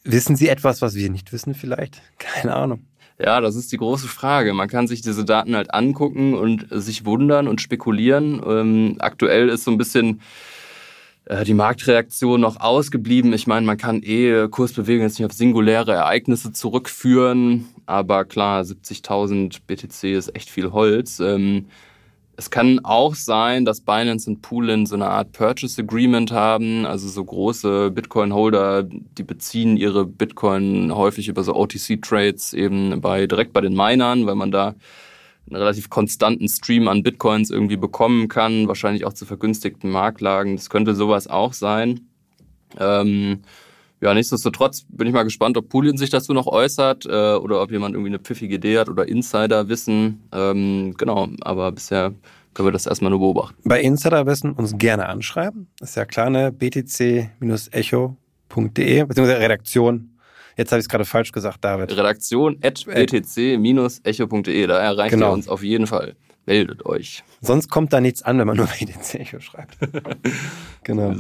wissen 0.03 0.35
Sie 0.35 0.49
etwas, 0.49 0.83
was 0.83 0.95
wir 0.95 1.09
nicht 1.09 1.33
wissen 1.33 1.55
vielleicht? 1.55 2.03
Keine 2.19 2.57
Ahnung. 2.57 2.88
Ja, 3.21 3.41
das 3.41 3.57
ist 3.57 3.73
die 3.73 3.79
große 3.79 4.07
Frage. 4.07 4.55
Man 4.55 4.69
kann 4.69 4.87
sich 4.87 5.01
diese 5.01 5.25
Daten 5.25 5.57
halt 5.57 5.75
angucken 5.75 6.35
und 6.35 6.67
sich 6.71 7.05
wundern 7.05 7.49
und 7.49 7.61
spekulieren. 7.61 8.41
Ähm, 8.47 8.97
aktuell 9.01 9.49
ist 9.49 9.65
so 9.65 9.73
ein 9.73 9.79
bisschen 9.79 10.21
äh, 11.25 11.45
die 11.45 11.55
Marktreaktion 11.55 12.41
noch 12.41 12.61
ausgeblieben. 12.61 13.33
Ich 13.33 13.49
meine, 13.49 13.67
man 13.67 13.77
kann 13.77 14.03
eh 14.05 14.47
Kursbewegungen 14.49 15.09
jetzt 15.09 15.19
nicht 15.19 15.27
auf 15.27 15.33
singuläre 15.33 15.93
Ereignisse 15.93 16.53
zurückführen, 16.53 17.67
aber 17.87 18.25
klar, 18.25 18.63
70.000 18.63 19.59
BTC 19.67 20.17
ist 20.17 20.37
echt 20.37 20.49
viel 20.49 20.71
Holz. 20.71 21.19
Ähm, 21.19 21.67
es 22.39 22.51
kann 22.51 22.79
auch 22.85 23.17
sein, 23.17 23.65
dass 23.65 23.81
Binance 23.81 24.31
und 24.31 24.43
Poolin 24.43 24.87
so 24.87 24.95
eine 24.95 25.11
Art 25.11 25.33
Purchase 25.33 25.83
Agreement 25.83 26.31
haben, 26.31 26.87
also 26.87 27.09
so 27.09 27.25
große 27.25 27.91
Bitcoin-Holder, 27.91 28.85
die 28.85 29.25
beziehen 29.25 29.77
ihre 29.77 30.07
Bitcoin 30.07 30.95
häufig 30.95 31.27
über 31.27 31.43
so 31.43 31.57
OTC-Trades 31.57 32.53
eben 32.53 33.01
bei, 33.01 33.27
direkt 33.27 33.53
bei 33.53 33.61
den 33.61 33.75
Minern, 33.75 34.25
weil 34.27 34.37
man 34.37 34.53
da 34.53 34.77
einen 35.49 35.57
relativ 35.57 35.91
konstanten 35.91 36.47
Stream 36.49 36.87
an 36.87 37.03
Bitcoins 37.03 37.51
irgendwie 37.51 37.77
bekommen 37.77 38.29
kann, 38.29 38.69
wahrscheinlich 38.69 39.05
auch 39.05 39.15
zu 39.15 39.27
vergünstigten 39.27 39.91
Marktlagen. 39.91 40.55
Das 40.55 40.71
könnte 40.71 40.95
sowas 40.95 41.27
auch 41.27 41.53
sein. 41.53 42.09
Ähm, 42.79 43.41
ja, 44.01 44.15
nichtsdestotrotz 44.15 44.87
bin 44.89 45.09
ich 45.09 45.13
mal 45.13 45.25
gespannt, 45.25 45.57
ob 45.57 45.69
Poolin 45.69 45.97
sich 45.97 46.11
dazu 46.11 46.33
noch 46.33 46.47
äußert 46.47 47.05
äh, 47.07 47.35
oder 47.35 47.61
ob 47.63 47.73
jemand 47.73 47.95
irgendwie 47.95 48.11
eine 48.11 48.21
pfiffige 48.21 48.55
Idee 48.55 48.79
hat 48.79 48.89
oder 48.89 49.09
Insiderwissen. 49.09 50.23
Ähm, 50.33 50.95
genau, 50.97 51.29
aber 51.41 51.73
bisher 51.73 52.15
können 52.55 52.69
wir 52.69 52.73
das 52.73 52.87
erstmal 52.87 53.11
nur 53.11 53.19
beobachten. 53.21 53.57
Bei 53.65 53.81
Insiderwissen 53.81 54.53
uns 54.53 54.79
gerne 54.79 55.09
anschreiben. 55.09 55.67
Das 55.79 55.91
ist 55.91 55.97
ja 55.97 56.05
klar, 56.05 56.31
ne? 56.31 56.53
btc-echo.de 56.53 58.15
beziehungsweise 59.05 59.41
Redaktion. 59.41 60.11
Jetzt 60.57 60.73
habe 60.73 60.81
ich 60.81 60.85
es 60.85 60.89
gerade 60.89 61.05
falsch 61.05 61.33
gesagt, 61.33 61.65
David. 61.65 61.97
Redaktion 61.97 62.59
at 62.63 62.85
btc-echo.de. 62.85 64.67
Da 64.67 64.79
erreicht 64.79 65.11
genau. 65.15 65.31
ihr 65.31 65.33
uns 65.35 65.49
auf 65.49 65.63
jeden 65.63 65.87
Fall. 65.87 66.15
Meldet 66.47 66.87
euch. 66.87 67.23
Sonst 67.43 67.69
kommt 67.69 67.93
da 67.93 68.01
nichts 68.01 68.23
an, 68.23 68.39
wenn 68.39 68.47
man 68.47 68.57
nur 68.57 68.67
BTC 68.67 69.15
Echo 69.17 69.39
schreibt. 69.39 69.77
genau. 70.83 71.15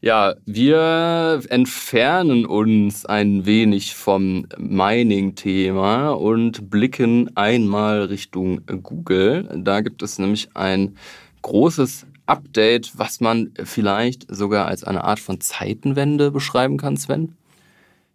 Ja, 0.00 0.36
wir 0.46 1.42
entfernen 1.48 2.46
uns 2.46 3.04
ein 3.04 3.46
wenig 3.46 3.96
vom 3.96 4.46
Mining-Thema 4.56 6.10
und 6.10 6.70
blicken 6.70 7.36
einmal 7.36 8.02
Richtung 8.02 8.64
Google. 8.84 9.48
Da 9.56 9.80
gibt 9.80 10.04
es 10.04 10.20
nämlich 10.20 10.50
ein 10.54 10.96
großes 11.42 12.06
Update, 12.26 12.92
was 12.96 13.20
man 13.20 13.52
vielleicht 13.64 14.26
sogar 14.32 14.66
als 14.66 14.84
eine 14.84 15.02
Art 15.02 15.18
von 15.18 15.40
Zeitenwende 15.40 16.30
beschreiben 16.30 16.76
kann, 16.76 16.96
Sven. 16.96 17.34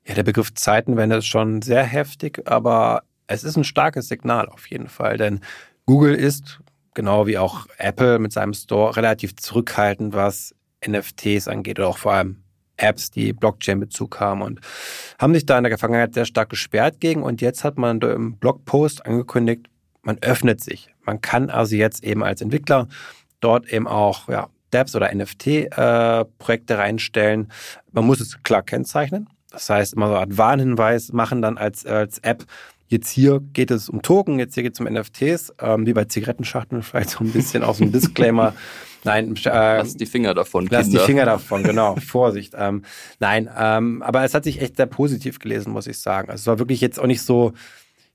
Ja, 0.08 0.14
der 0.14 0.24
Begriff 0.24 0.54
Zeitenwende 0.54 1.18
ist 1.18 1.26
schon 1.26 1.62
sehr 1.62 1.84
heftig, 1.84 2.44
aber 2.46 3.04
es 3.28 3.44
ist 3.44 3.58
ein 3.58 3.66
starkes 3.66 4.08
Signal 4.08 4.48
auf 4.48 4.70
jeden 4.70 4.88
Fall, 4.88 5.18
denn 5.18 5.42
Google 5.86 6.16
ist, 6.16 6.62
genau 6.94 7.28
wie 7.28 7.38
auch 7.38 7.68
Apple 7.78 8.20
mit 8.20 8.32
seinem 8.32 8.54
Store, 8.54 8.96
relativ 8.96 9.36
zurückhaltend, 9.36 10.14
was 10.14 10.56
NFTs 10.88 11.48
angeht 11.48 11.80
oder 11.80 11.90
auch 11.90 11.98
vor 11.98 12.14
allem 12.14 12.44
Apps, 12.78 13.12
die 13.12 13.34
Blockchain-Bezug 13.34 14.20
haben 14.20 14.42
und 14.42 14.60
haben 15.20 15.34
sich 15.34 15.46
da 15.46 15.58
in 15.58 15.64
der 15.64 15.78
Vergangenheit 15.78 16.14
sehr 16.14 16.26
stark 16.26 16.50
gesperrt 16.50 17.00
gegen 17.00 17.24
und 17.24 17.42
jetzt 17.42 17.64
hat 17.64 17.78
man 17.78 18.02
im 18.02 18.38
Blogpost 18.38 19.06
angekündigt, 19.06 19.68
man 20.02 20.18
öffnet 20.22 20.62
sich. 20.62 20.90
Man 21.06 21.22
kann 21.22 21.50
also 21.50 21.76
jetzt 21.76 22.04
eben 22.04 22.24
als 22.24 22.42
Entwickler 22.42 22.88
dort 23.40 23.72
eben 23.72 23.88
auch 23.88 24.28
ja, 24.28 24.50
Dapps 24.72 24.96
oder 24.96 25.14
NFT-Projekte 25.14 26.74
äh, 26.74 26.78
reinstellen. 26.78 27.52
Man 27.92 28.06
muss 28.06 28.20
es 28.20 28.42
klar 28.44 28.64
kennzeichnen. 28.64 29.30
Das 29.52 29.70
heißt, 29.70 29.94
immer 29.94 30.08
so 30.08 30.14
eine 30.14 30.22
Art 30.22 30.38
Warnhinweis 30.38 31.14
machen 31.14 31.42
dann 31.42 31.58
als, 31.58 31.86
als 31.86 32.18
App. 32.20 32.44
Jetzt 32.88 33.10
hier 33.10 33.42
geht 33.54 33.72
es 33.72 33.90
um 33.90 34.02
Token, 34.02 34.40
jetzt 34.40 34.54
hier 34.54 34.64
geht 34.64 34.74
es 34.74 34.80
um 34.80 34.86
NFTs, 34.86 35.54
ähm, 35.60 35.86
wie 35.86 35.94
bei 35.94 36.06
Zigarettenschachteln, 36.06 36.84
vielleicht 36.84 37.12
so 37.12 37.24
ein 37.24 37.32
bisschen 37.32 37.64
aus 37.64 37.78
dem 37.78 37.92
Disclaimer. 37.92 38.54
Nein, 39.04 39.36
äh, 39.36 39.78
lass 39.78 39.96
die 39.96 40.06
Finger 40.06 40.34
davon. 40.34 40.68
Lass 40.70 40.86
Kinder. 40.86 41.00
die 41.00 41.06
Finger 41.06 41.26
davon, 41.26 41.64
genau. 41.64 41.96
Vorsicht. 41.98 42.54
Ähm, 42.58 42.84
nein, 43.20 43.50
ähm, 43.58 44.02
aber 44.02 44.24
es 44.24 44.34
hat 44.34 44.46
sich 44.46 44.62
echt 44.62 44.78
sehr 44.78 44.86
positiv 44.86 45.40
gelesen, 45.40 45.74
muss 45.74 45.88
ich 45.88 46.00
sagen. 46.00 46.30
Also 46.30 46.42
es 46.44 46.48
war 46.48 46.60
wirklich 46.60 46.80
jetzt 46.80 47.00
auch 47.00 47.06
nicht 47.06 47.22
so 47.22 47.52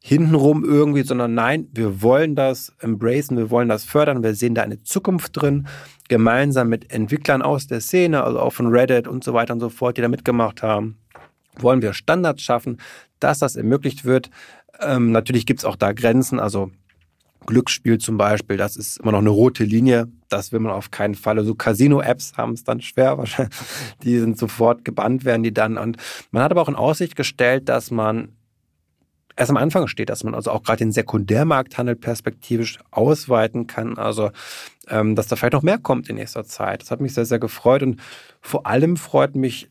hintenrum 0.01 0.65
irgendwie, 0.65 1.03
sondern 1.03 1.35
nein, 1.35 1.69
wir 1.73 2.03
wollen 2.03 2.35
das 2.37 2.73
embracen, 2.79 3.37
wir 3.37 3.51
wollen 3.51 3.69
das 3.69 3.85
fördern, 3.85 4.23
wir 4.23 4.35
sehen 4.35 4.55
da 4.55 4.63
eine 4.63 4.83
Zukunft 4.83 5.41
drin, 5.41 5.67
gemeinsam 6.09 6.69
mit 6.69 6.93
Entwicklern 6.93 7.43
aus 7.43 7.67
der 7.67 7.81
Szene, 7.81 8.23
also 8.23 8.41
auch 8.41 8.53
von 8.53 8.69
Reddit 8.69 9.09
und 9.09 9.25
so 9.25 9.35
weiter 9.35 9.53
und 9.53 9.61
so 9.61 9.69
fort, 9.69 9.97
die 9.97 10.03
da 10.03 10.09
mitgemacht 10.09 10.63
haben, 10.63 10.99
wollen 11.59 11.83
wir 11.83 11.93
Standards 11.93 12.43
schaffen, 12.43 12.81
dass 13.21 13.41
das 13.41 13.57
ermöglicht 13.57 14.05
wird. 14.05 14.31
Ähm, 14.81 15.13
natürlich 15.13 15.47
gibt 15.47 15.61
es 15.61 15.65
auch 15.65 15.77
da 15.77 15.93
Grenzen, 15.93 16.41
also 16.41 16.71
Glücksspiel 17.49 17.97
zum 17.97 18.19
Beispiel, 18.19 18.59
das 18.59 18.77
ist 18.77 19.01
immer 19.01 19.13
noch 19.13 19.21
eine 19.21 19.31
rote 19.31 19.65
Linie. 19.65 20.09
Das 20.29 20.53
will 20.53 20.61
man 20.61 20.73
auf 20.73 20.91
keinen 20.91 21.15
Fall. 21.15 21.39
Also 21.39 21.55
Casino-Apps 21.55 22.37
haben 22.37 22.53
es 22.53 22.63
dann 22.63 22.83
schwer, 22.83 23.17
wahrscheinlich. 23.17 23.57
Die 24.03 24.19
sind 24.19 24.39
sofort 24.39 24.85
gebannt 24.85 25.25
werden, 25.25 25.43
die 25.43 25.55
dann. 25.55 25.79
Und 25.79 25.97
man 26.31 26.43
hat 26.43 26.51
aber 26.51 26.61
auch 26.61 26.69
in 26.69 26.75
Aussicht 26.75 27.17
gestellt, 27.17 27.71
dass 27.71 27.91
man 27.91 28.37
erst 29.35 29.51
am 29.51 29.57
Anfang 29.57 29.87
steht, 29.87 30.11
dass 30.11 30.25
man 30.25 30.35
also 30.35 30.51
auch 30.51 30.63
gerade 30.63 30.79
den 30.79 30.93
Sekundärmarkthandel 30.93 31.97
perspektivisch 31.97 32.79
ausweiten 32.91 33.67
kann. 33.67 33.97
Also, 33.97 34.31
ähm, 34.89 35.15
dass 35.15 35.29
da 35.29 35.37
vielleicht 35.37 35.55
noch 35.55 35.63
mehr 35.63 35.79
kommt 35.79 36.11
in 36.11 36.17
nächster 36.17 36.45
Zeit. 36.45 36.83
Das 36.83 36.91
hat 36.91 37.01
mich 37.01 37.15
sehr, 37.15 37.25
sehr 37.25 37.39
gefreut. 37.39 37.83
Und 37.83 37.99
vor 38.43 38.67
allem 38.67 38.99
freut 38.99 39.37
mich 39.37 39.71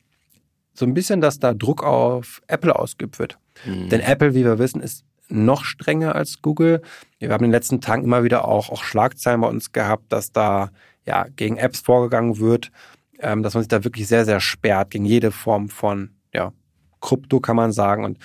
so 0.77 0.85
ein 0.85 0.93
bisschen, 0.93 1.21
dass 1.21 1.39
da 1.39 1.53
Druck 1.53 1.83
auf 1.83 2.41
Apple 2.47 2.77
ausgeübt 2.77 3.17
wird. 3.17 3.39
Mhm. 3.65 3.89
Denn 3.89 3.99
Apple, 3.99 4.35
wie 4.35 4.45
wir 4.45 4.59
wissen, 4.59 4.79
ist 4.81 5.05
noch 5.27 5.65
strenger 5.65 6.15
als 6.15 6.41
Google. 6.41 6.81
Wir 7.19 7.31
haben 7.31 7.43
in 7.43 7.49
den 7.49 7.55
letzten 7.55 7.81
Tagen 7.81 8.03
immer 8.03 8.23
wieder 8.23 8.47
auch, 8.47 8.69
auch 8.69 8.83
Schlagzeilen 8.83 9.41
bei 9.41 9.47
uns 9.47 9.71
gehabt, 9.71 10.13
dass 10.13 10.31
da 10.31 10.69
ja 11.05 11.25
gegen 11.35 11.57
Apps 11.57 11.79
vorgegangen 11.79 12.37
wird, 12.37 12.71
ähm, 13.19 13.41
dass 13.41 13.55
man 13.55 13.63
sich 13.63 13.69
da 13.69 13.83
wirklich 13.83 14.07
sehr, 14.07 14.23
sehr 14.23 14.39
sperrt 14.39 14.91
gegen 14.91 15.05
jede 15.05 15.31
Form 15.31 15.69
von 15.69 16.11
ja, 16.31 16.53
Krypto, 17.01 17.39
kann 17.39 17.55
man 17.55 17.71
sagen. 17.71 18.05
Und 18.05 18.19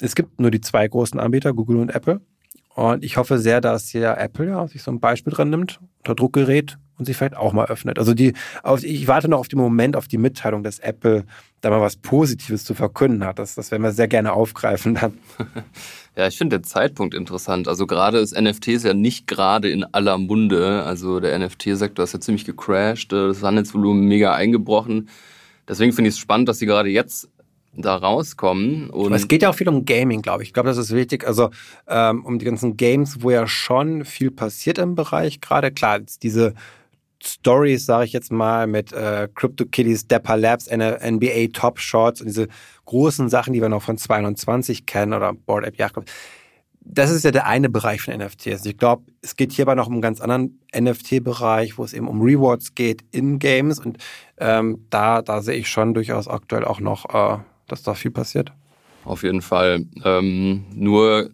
es 0.00 0.14
gibt 0.14 0.40
nur 0.40 0.52
die 0.52 0.60
zwei 0.60 0.86
großen 0.86 1.18
Anbieter, 1.18 1.54
Google 1.54 1.78
und 1.78 1.90
Apple. 1.90 2.20
Und 2.74 3.02
ich 3.02 3.16
hoffe 3.16 3.38
sehr, 3.38 3.60
dass 3.60 3.88
hier 3.88 4.16
Apple 4.16 4.46
ja, 4.46 4.68
sich 4.68 4.82
so 4.82 4.92
ein 4.92 5.00
Beispiel 5.00 5.32
dran 5.32 5.50
nimmt, 5.50 5.80
unter 5.98 6.14
Druck 6.14 6.34
gerät 6.34 6.78
und 6.98 7.04
sich 7.04 7.16
vielleicht 7.16 7.36
auch 7.36 7.52
mal 7.52 7.66
öffnet. 7.66 7.98
Also 7.98 8.14
die, 8.14 8.32
auf, 8.62 8.82
ich 8.82 9.06
warte 9.08 9.28
noch 9.28 9.38
auf 9.38 9.48
den 9.48 9.58
Moment, 9.58 9.96
auf 9.96 10.08
die 10.08 10.18
Mitteilung, 10.18 10.62
dass 10.62 10.78
Apple 10.78 11.24
da 11.60 11.70
mal 11.70 11.80
was 11.80 11.96
Positives 11.96 12.64
zu 12.64 12.74
verkünden 12.74 13.24
hat. 13.24 13.38
Das, 13.38 13.54
das 13.54 13.70
werden 13.70 13.82
wir 13.82 13.92
sehr 13.92 14.08
gerne 14.08 14.32
aufgreifen 14.32 14.94
dann. 14.94 15.18
Ja, 16.18 16.26
ich 16.26 16.38
finde 16.38 16.58
den 16.58 16.64
Zeitpunkt 16.64 17.12
interessant. 17.14 17.68
Also 17.68 17.86
gerade 17.86 18.16
ist 18.20 18.34
NFTs 18.34 18.84
ja 18.84 18.94
nicht 18.94 19.26
gerade 19.26 19.68
in 19.68 19.84
aller 19.84 20.16
Munde. 20.16 20.82
Also 20.82 21.20
der 21.20 21.38
NFT-Sektor 21.38 22.04
ist 22.04 22.14
ja 22.14 22.20
ziemlich 22.20 22.46
gecrashed, 22.46 23.12
das 23.12 23.42
Handelsvolumen 23.42 24.06
mega 24.06 24.34
eingebrochen. 24.34 25.10
Deswegen 25.68 25.92
finde 25.92 26.08
ich 26.08 26.14
es 26.14 26.18
spannend, 26.18 26.48
dass 26.48 26.58
sie 26.58 26.64
gerade 26.64 26.88
jetzt 26.88 27.28
da 27.76 27.96
rauskommen. 27.96 28.88
Und 28.90 29.12
es 29.12 29.28
geht 29.28 29.42
ja 29.42 29.50
auch 29.50 29.54
viel 29.54 29.68
um 29.68 29.84
Gaming, 29.84 30.22
glaube 30.22 30.42
ich. 30.42 30.48
Ich 30.48 30.52
glaube, 30.54 30.70
das 30.70 30.78
ist 30.78 30.94
wichtig. 30.94 31.26
Also 31.26 31.50
ähm, 31.86 32.24
um 32.24 32.38
die 32.38 32.44
ganzen 32.44 32.76
Games, 32.76 33.18
wo 33.20 33.30
ja 33.30 33.46
schon 33.46 34.04
viel 34.04 34.30
passiert 34.30 34.78
im 34.78 34.94
Bereich. 34.94 35.40
Gerade 35.40 35.70
klar, 35.70 36.00
diese 36.22 36.54
Stories, 37.26 37.86
sage 37.86 38.06
ich 38.06 38.12
jetzt 38.12 38.32
mal, 38.32 38.66
mit 38.66 38.92
äh, 38.92 39.28
CryptoKitties, 39.34 40.08
Dapper 40.08 40.36
Labs, 40.36 40.70
NBA 40.70 41.48
Top 41.52 41.78
Shots 41.78 42.20
und 42.20 42.28
diese 42.28 42.48
großen 42.84 43.28
Sachen, 43.28 43.52
die 43.52 43.60
wir 43.60 43.68
noch 43.68 43.82
von 43.82 43.98
22 43.98 44.86
kennen 44.86 45.12
oder 45.12 45.32
Board 45.32 45.64
App 45.64 45.76
Yacht 45.76 45.96
das 46.88 47.10
ist 47.10 47.24
ja 47.24 47.32
der 47.32 47.48
eine 47.48 47.68
Bereich 47.68 48.00
von 48.00 48.16
NFTs. 48.16 48.64
Ich 48.64 48.78
glaube, 48.78 49.02
es 49.20 49.34
geht 49.34 49.50
hierbei 49.50 49.74
noch 49.74 49.88
um 49.88 49.94
einen 49.94 50.02
ganz 50.02 50.20
anderen 50.20 50.60
NFT-Bereich, 50.72 51.78
wo 51.78 51.84
es 51.84 51.92
eben 51.92 52.06
um 52.06 52.22
Rewards 52.22 52.76
geht 52.76 53.02
in 53.10 53.40
Games. 53.40 53.80
Und 53.80 53.98
ähm, 54.38 54.86
da, 54.88 55.20
da 55.20 55.42
sehe 55.42 55.56
ich 55.56 55.68
schon 55.68 55.94
durchaus 55.94 56.28
aktuell 56.28 56.64
auch 56.64 56.78
noch 56.78 57.12
äh, 57.12 57.38
dass 57.66 57.82
da 57.82 57.94
viel 57.94 58.10
passiert. 58.10 58.52
Auf 59.04 59.22
jeden 59.22 59.42
Fall. 59.42 59.86
Ähm, 60.04 60.64
nur 60.74 61.30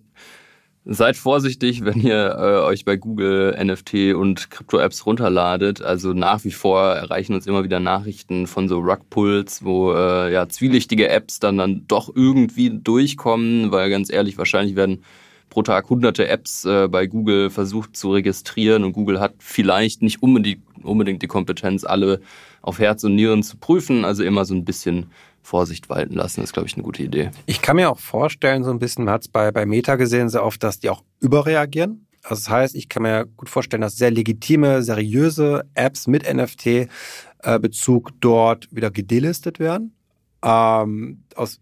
seid 0.84 1.16
vorsichtig, 1.16 1.84
wenn 1.84 2.00
ihr 2.00 2.36
äh, 2.38 2.66
euch 2.66 2.84
bei 2.84 2.96
Google 2.96 3.56
NFT 3.62 4.14
und 4.14 4.50
Krypto-Apps 4.50 5.06
runterladet. 5.06 5.82
Also 5.82 6.12
nach 6.12 6.44
wie 6.44 6.50
vor 6.50 6.82
erreichen 6.82 7.34
uns 7.34 7.46
immer 7.46 7.64
wieder 7.64 7.80
Nachrichten 7.80 8.46
von 8.46 8.68
so 8.68 8.80
Rugpulls, 8.80 9.64
wo 9.64 9.92
äh, 9.92 10.32
ja 10.32 10.48
zwielichtige 10.48 11.08
Apps 11.08 11.38
dann 11.38 11.58
dann 11.58 11.84
doch 11.86 12.10
irgendwie 12.14 12.70
durchkommen, 12.70 13.70
weil 13.70 13.90
ganz 13.90 14.12
ehrlich, 14.12 14.38
wahrscheinlich 14.38 14.74
werden 14.74 15.04
pro 15.50 15.62
Tag 15.62 15.88
hunderte 15.90 16.28
Apps 16.28 16.64
äh, 16.64 16.88
bei 16.88 17.06
Google 17.06 17.50
versucht 17.50 17.96
zu 17.96 18.12
registrieren 18.12 18.84
und 18.84 18.92
Google 18.94 19.20
hat 19.20 19.34
vielleicht 19.38 20.02
nicht 20.02 20.22
unbedingt, 20.22 20.62
unbedingt 20.82 21.22
die 21.22 21.26
Kompetenz, 21.28 21.84
alle 21.84 22.20
auf 22.62 22.78
Herz 22.78 23.04
und 23.04 23.14
Nieren 23.14 23.42
zu 23.42 23.56
prüfen. 23.56 24.04
Also 24.04 24.24
immer 24.24 24.44
so 24.44 24.54
ein 24.54 24.64
bisschen 24.64 25.10
Vorsicht 25.42 25.88
walten 25.88 26.14
lassen, 26.14 26.42
ist, 26.42 26.52
glaube 26.52 26.68
ich, 26.68 26.74
eine 26.74 26.82
gute 26.82 27.02
Idee. 27.02 27.30
Ich 27.46 27.62
kann 27.62 27.76
mir 27.76 27.90
auch 27.90 27.98
vorstellen, 27.98 28.64
so 28.64 28.70
ein 28.70 28.78
bisschen, 28.78 29.04
man 29.04 29.14
hat 29.14 29.22
es 29.22 29.28
bei, 29.28 29.50
bei 29.50 29.66
Meta 29.66 29.96
gesehen, 29.96 30.28
sehr 30.28 30.44
oft, 30.44 30.62
dass 30.62 30.78
die 30.78 30.88
auch 30.88 31.02
überreagieren. 31.20 32.06
Also 32.22 32.44
das 32.44 32.50
heißt, 32.50 32.74
ich 32.76 32.88
kann 32.88 33.02
mir 33.02 33.26
gut 33.36 33.48
vorstellen, 33.48 33.80
dass 33.80 33.96
sehr 33.96 34.10
legitime, 34.10 34.82
seriöse 34.82 35.64
Apps 35.74 36.06
mit 36.06 36.32
NFT-Bezug 36.32 38.08
äh, 38.08 38.12
dort 38.20 38.68
wieder 38.70 38.90
gedelistet 38.90 39.58
werden. 39.58 39.96
Ähm, 40.44 41.24
aus 41.34 41.60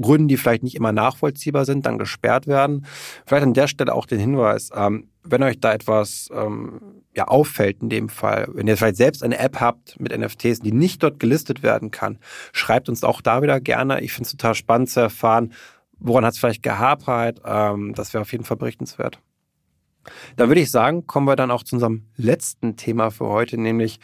Gründen, 0.00 0.28
die 0.28 0.36
vielleicht 0.36 0.62
nicht 0.62 0.76
immer 0.76 0.92
nachvollziehbar 0.92 1.64
sind, 1.64 1.86
dann 1.86 1.98
gesperrt 1.98 2.46
werden. 2.46 2.86
Vielleicht 3.26 3.44
an 3.44 3.54
der 3.54 3.68
Stelle 3.68 3.94
auch 3.94 4.06
den 4.06 4.18
Hinweis, 4.18 4.70
ähm, 4.74 5.08
wenn 5.22 5.42
euch 5.42 5.60
da 5.60 5.72
etwas 5.72 6.28
ähm, 6.32 6.80
ja, 7.14 7.28
auffällt 7.28 7.82
in 7.82 7.88
dem 7.88 8.08
Fall, 8.08 8.48
wenn 8.52 8.66
ihr 8.66 8.76
vielleicht 8.76 8.96
selbst 8.96 9.22
eine 9.22 9.38
App 9.38 9.60
habt 9.60 9.98
mit 10.00 10.16
NFTs, 10.16 10.60
die 10.60 10.72
nicht 10.72 11.02
dort 11.02 11.18
gelistet 11.18 11.62
werden 11.62 11.90
kann, 11.90 12.18
schreibt 12.52 12.88
uns 12.88 13.04
auch 13.04 13.20
da 13.20 13.42
wieder 13.42 13.60
gerne. 13.60 14.00
Ich 14.00 14.12
finde 14.12 14.26
es 14.26 14.32
total 14.32 14.54
spannend 14.54 14.90
zu 14.90 15.00
erfahren, 15.00 15.52
woran 15.98 16.24
hat 16.24 16.34
es 16.34 16.38
vielleicht 16.38 16.62
gehapert. 16.62 17.40
Ähm, 17.44 17.94
das 17.94 18.14
wäre 18.14 18.22
auf 18.22 18.32
jeden 18.32 18.44
Fall 18.44 18.56
berichtenswert. 18.56 19.20
Da 20.36 20.48
würde 20.48 20.60
ich 20.60 20.70
sagen, 20.70 21.06
kommen 21.06 21.26
wir 21.26 21.36
dann 21.36 21.50
auch 21.50 21.62
zu 21.62 21.76
unserem 21.76 22.06
letzten 22.16 22.76
Thema 22.76 23.10
für 23.10 23.26
heute, 23.26 23.58
nämlich 23.58 24.00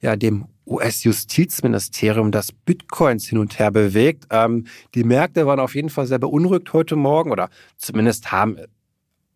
ja 0.00 0.16
dem 0.16 0.46
US-Justizministerium, 0.66 2.30
das 2.30 2.52
Bitcoins 2.52 3.26
hin 3.28 3.38
und 3.38 3.58
her 3.58 3.70
bewegt. 3.70 4.26
Ähm, 4.30 4.66
die 4.94 5.04
Märkte 5.04 5.46
waren 5.46 5.60
auf 5.60 5.74
jeden 5.74 5.90
Fall 5.90 6.06
sehr 6.06 6.18
beunruhigt 6.18 6.72
heute 6.72 6.96
Morgen 6.96 7.32
oder 7.32 7.50
zumindest 7.76 8.30
haben 8.30 8.58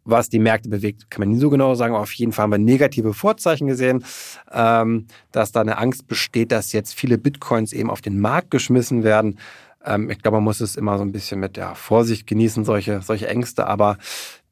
was 0.04 0.28
die 0.28 0.38
Märkte 0.38 0.68
bewegt, 0.68 1.11
kann 1.11 1.21
man 1.21 1.30
nie 1.30 1.38
so 1.38 1.50
genau 1.50 1.75
sagen, 1.75 1.94
aber 1.94 2.02
auf 2.02 2.12
jeden 2.12 2.33
Fall 2.33 2.44
haben 2.44 2.50
wir 2.50 2.59
negative 2.59 3.14
Vorzeichen 3.14 3.66
gesehen, 3.66 4.04
ähm, 4.52 5.06
dass 5.33 5.52
da 5.52 5.62
eine 5.62 5.78
Angst 5.78 6.06
besteht, 6.06 6.52
dass 6.52 6.73
jetzt 6.73 6.94
viele 6.94 7.18
Bitcoins 7.18 7.73
eben 7.73 7.90
auf 7.90 8.02
den 8.02 8.21
Markt 8.21 8.50
geschmissen 8.50 9.02
werden. 9.02 9.38
Ähm, 9.85 10.11
ich 10.11 10.21
glaube, 10.21 10.37
man 10.37 10.44
muss 10.44 10.61
es 10.61 10.76
immer 10.76 10.99
so 10.99 11.04
ein 11.04 11.12
bisschen 11.12 11.40
mit 11.40 11.56
ja, 11.56 11.75
Vorsicht 11.75 12.26
genießen, 12.26 12.64
solche, 12.64 13.00
solche 13.02 13.28
Ängste, 13.28 13.66
aber 13.66 13.97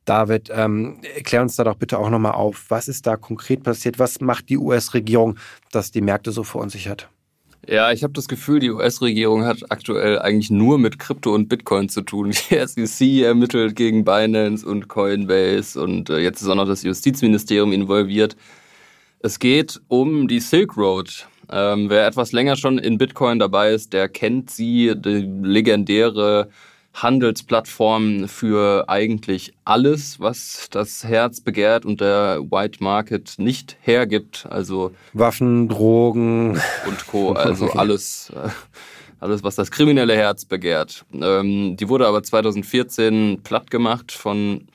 David, 0.05 0.51
ähm, 0.53 0.99
erklär 1.15 1.43
uns 1.43 1.57
da 1.57 1.65
doch 1.65 1.77
bitte 1.77 1.99
auch 1.99 2.11
nochmal 2.11 2.33
auf, 2.33 2.67
was 2.69 2.89
ist 2.89 3.07
da 3.07 3.17
konkret 3.17 3.63
passiert? 3.63 3.99
Was 3.99 4.21
macht 4.21 4.49
die 4.49 4.59
US-Regierung, 4.59 5.39
dass 5.71 5.93
die 5.93 6.01
Märkte 6.01 6.33
so 6.33 6.43
verunsichert? 6.43 7.09
Ja, 7.69 7.93
ich 7.93 8.03
habe 8.03 8.13
das 8.13 8.27
Gefühl, 8.27 8.59
die 8.59 8.71
US-Regierung 8.71 9.45
hat 9.45 9.71
aktuell 9.71 10.19
eigentlich 10.19 10.51
nur 10.51 10.79
mit 10.79 10.99
Krypto 10.99 11.33
und 11.33 11.49
Bitcoin 11.49 11.89
zu 11.89 12.03
tun. 12.03 12.33
Die 12.51 12.87
SEC 12.87 13.23
ermittelt 13.23 13.77
gegen 13.77 14.05
Binance 14.05 14.67
und 14.67 14.89
Coinbase 14.89 15.81
und 15.81 16.11
äh, 16.11 16.19
jetzt 16.19 16.43
ist 16.43 16.49
auch 16.49 16.57
noch 16.57 16.67
das 16.67 16.83
Justizministerium 16.83 17.73
involviert. 17.73 18.37
Es 19.21 19.39
geht 19.39 19.81
um 19.87 20.27
die 20.27 20.41
Silk 20.41 20.77
Road. 20.77 21.29
Ähm, 21.49 21.89
wer 21.89 22.05
etwas 22.05 22.33
länger 22.33 22.57
schon 22.57 22.79
in 22.79 22.99
Bitcoin 22.99 23.39
dabei 23.39 23.71
ist, 23.71 23.93
der 23.93 24.09
kennt 24.09 24.51
sie, 24.51 24.95
die 24.97 25.31
legendäre 25.43 26.49
Handelsplattform 26.95 28.29
für 28.29 28.89
eigentlich 28.89 29.55
alles, 29.65 30.21
was 30.21 30.69
das 30.71 31.05
Herz 31.05 31.41
begehrt 31.41 31.87
und 31.87 32.01
der 32.01 32.41
White 32.51 32.83
Market 32.83 33.35
nicht 33.39 33.77
hergibt. 33.81 34.47
Also 34.51 34.93
Waffen, 35.13 35.69
Drogen 35.69 36.61
und 36.87 37.07
Co. 37.07 37.33
Also 37.43 37.71
alles, 37.73 38.31
äh, 38.35 38.49
alles, 39.21 39.43
was 39.43 39.57
das 39.57 39.71
kriminelle 39.71 40.15
Herz 40.15 40.45
begehrt. 40.45 41.05
Ähm, 41.15 41.77
die 41.77 41.89
wurde 41.89 42.07
aber 42.07 42.23
2014 42.23 43.41
platt 43.43 43.71
gemacht 43.71 44.13
von 44.13 44.69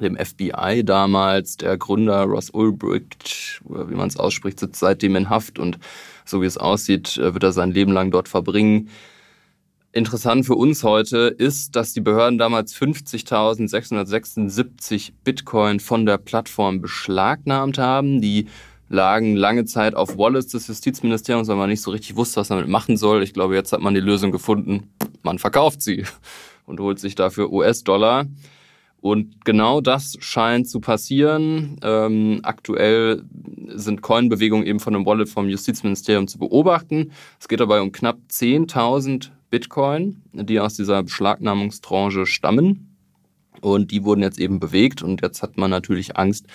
dem 0.00 0.16
FBI 0.16 0.84
damals. 0.84 1.56
Der 1.56 1.76
Gründer 1.78 2.24
Ross 2.24 2.50
Ulbricht, 2.50 3.62
wie 3.64 3.94
man 3.94 4.08
es 4.08 4.16
ausspricht, 4.16 4.60
sitzt 4.60 4.80
seitdem 4.80 5.16
in 5.16 5.30
Haft 5.30 5.58
und 5.58 5.78
so 6.24 6.42
wie 6.42 6.46
es 6.46 6.58
aussieht, 6.58 7.16
äh, 7.16 7.32
wird 7.32 7.42
er 7.42 7.52
sein 7.52 7.70
Leben 7.70 7.92
lang 7.92 8.10
dort 8.10 8.28
verbringen. 8.28 8.90
Interessant 9.94 10.44
für 10.44 10.56
uns 10.56 10.82
heute 10.82 11.34
ist, 11.38 11.76
dass 11.76 11.92
die 11.92 12.00
Behörden 12.00 12.36
damals 12.36 12.74
50.676 12.74 15.12
Bitcoin 15.22 15.78
von 15.78 16.04
der 16.04 16.18
Plattform 16.18 16.80
beschlagnahmt 16.80 17.78
haben. 17.78 18.20
Die 18.20 18.46
lagen 18.88 19.36
lange 19.36 19.66
Zeit 19.66 19.94
auf 19.94 20.18
Wallets 20.18 20.48
des 20.48 20.66
Justizministeriums, 20.66 21.46
weil 21.46 21.54
man 21.54 21.70
nicht 21.70 21.80
so 21.80 21.92
richtig 21.92 22.16
wusste, 22.16 22.40
was 22.40 22.48
man 22.48 22.58
damit 22.58 22.72
machen 22.72 22.96
soll. 22.96 23.22
Ich 23.22 23.34
glaube, 23.34 23.54
jetzt 23.54 23.72
hat 23.72 23.82
man 23.82 23.94
die 23.94 24.00
Lösung 24.00 24.32
gefunden. 24.32 24.90
Man 25.22 25.38
verkauft 25.38 25.80
sie 25.80 26.02
und 26.66 26.80
holt 26.80 26.98
sich 26.98 27.14
dafür 27.14 27.52
US-Dollar. 27.52 28.26
Und 29.00 29.44
genau 29.44 29.80
das 29.80 30.16
scheint 30.18 30.68
zu 30.68 30.80
passieren. 30.80 31.76
Ähm, 31.84 32.40
aktuell 32.42 33.22
sind 33.68 34.02
Coinbewegungen 34.02 34.66
eben 34.66 34.80
von 34.80 34.96
einem 34.96 35.06
Wallet 35.06 35.28
vom 35.28 35.48
Justizministerium 35.48 36.26
zu 36.26 36.40
beobachten. 36.40 37.12
Es 37.38 37.46
geht 37.46 37.60
dabei 37.60 37.80
um 37.80 37.92
knapp 37.92 38.18
10.000 38.28 39.30
Bitcoin, 39.54 40.20
die 40.32 40.58
aus 40.58 40.74
dieser 40.74 41.04
Beschlagnahmungstranche 41.04 42.26
stammen. 42.26 42.96
Und 43.60 43.92
die 43.92 44.02
wurden 44.02 44.20
jetzt 44.20 44.40
eben 44.40 44.58
bewegt. 44.58 45.00
Und 45.00 45.22
jetzt 45.22 45.44
hat 45.44 45.56
man 45.56 45.70
natürlich 45.70 46.16
Angst, 46.16 46.46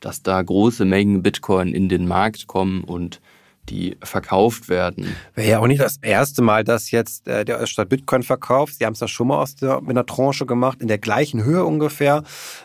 dass 0.00 0.22
da 0.22 0.40
große 0.40 0.86
Mengen 0.86 1.22
Bitcoin 1.22 1.74
in 1.74 1.90
den 1.90 2.08
Markt 2.08 2.46
kommen 2.46 2.82
und 2.82 3.20
die 3.68 3.98
verkauft 4.02 4.70
werden. 4.70 5.14
Wäre 5.34 5.50
ja 5.50 5.58
auch 5.58 5.66
nicht 5.66 5.82
das 5.82 5.98
erste 6.00 6.40
Mal, 6.40 6.64
dass 6.64 6.90
jetzt 6.92 7.28
äh, 7.28 7.44
der 7.44 7.60
Öststadt 7.60 7.90
Bitcoin 7.90 8.22
verkauft. 8.22 8.76
Sie 8.78 8.86
haben 8.86 8.94
es 8.94 9.00
ja 9.00 9.08
schon 9.08 9.28
mal 9.28 9.42
aus 9.42 9.54
der, 9.56 9.82
mit 9.82 9.90
einer 9.90 10.06
Tranche 10.06 10.46
gemacht, 10.46 10.80
in 10.80 10.88
der 10.88 10.96
gleichen 10.98 11.44
Höhe 11.44 11.62
ungefähr. 11.62 12.22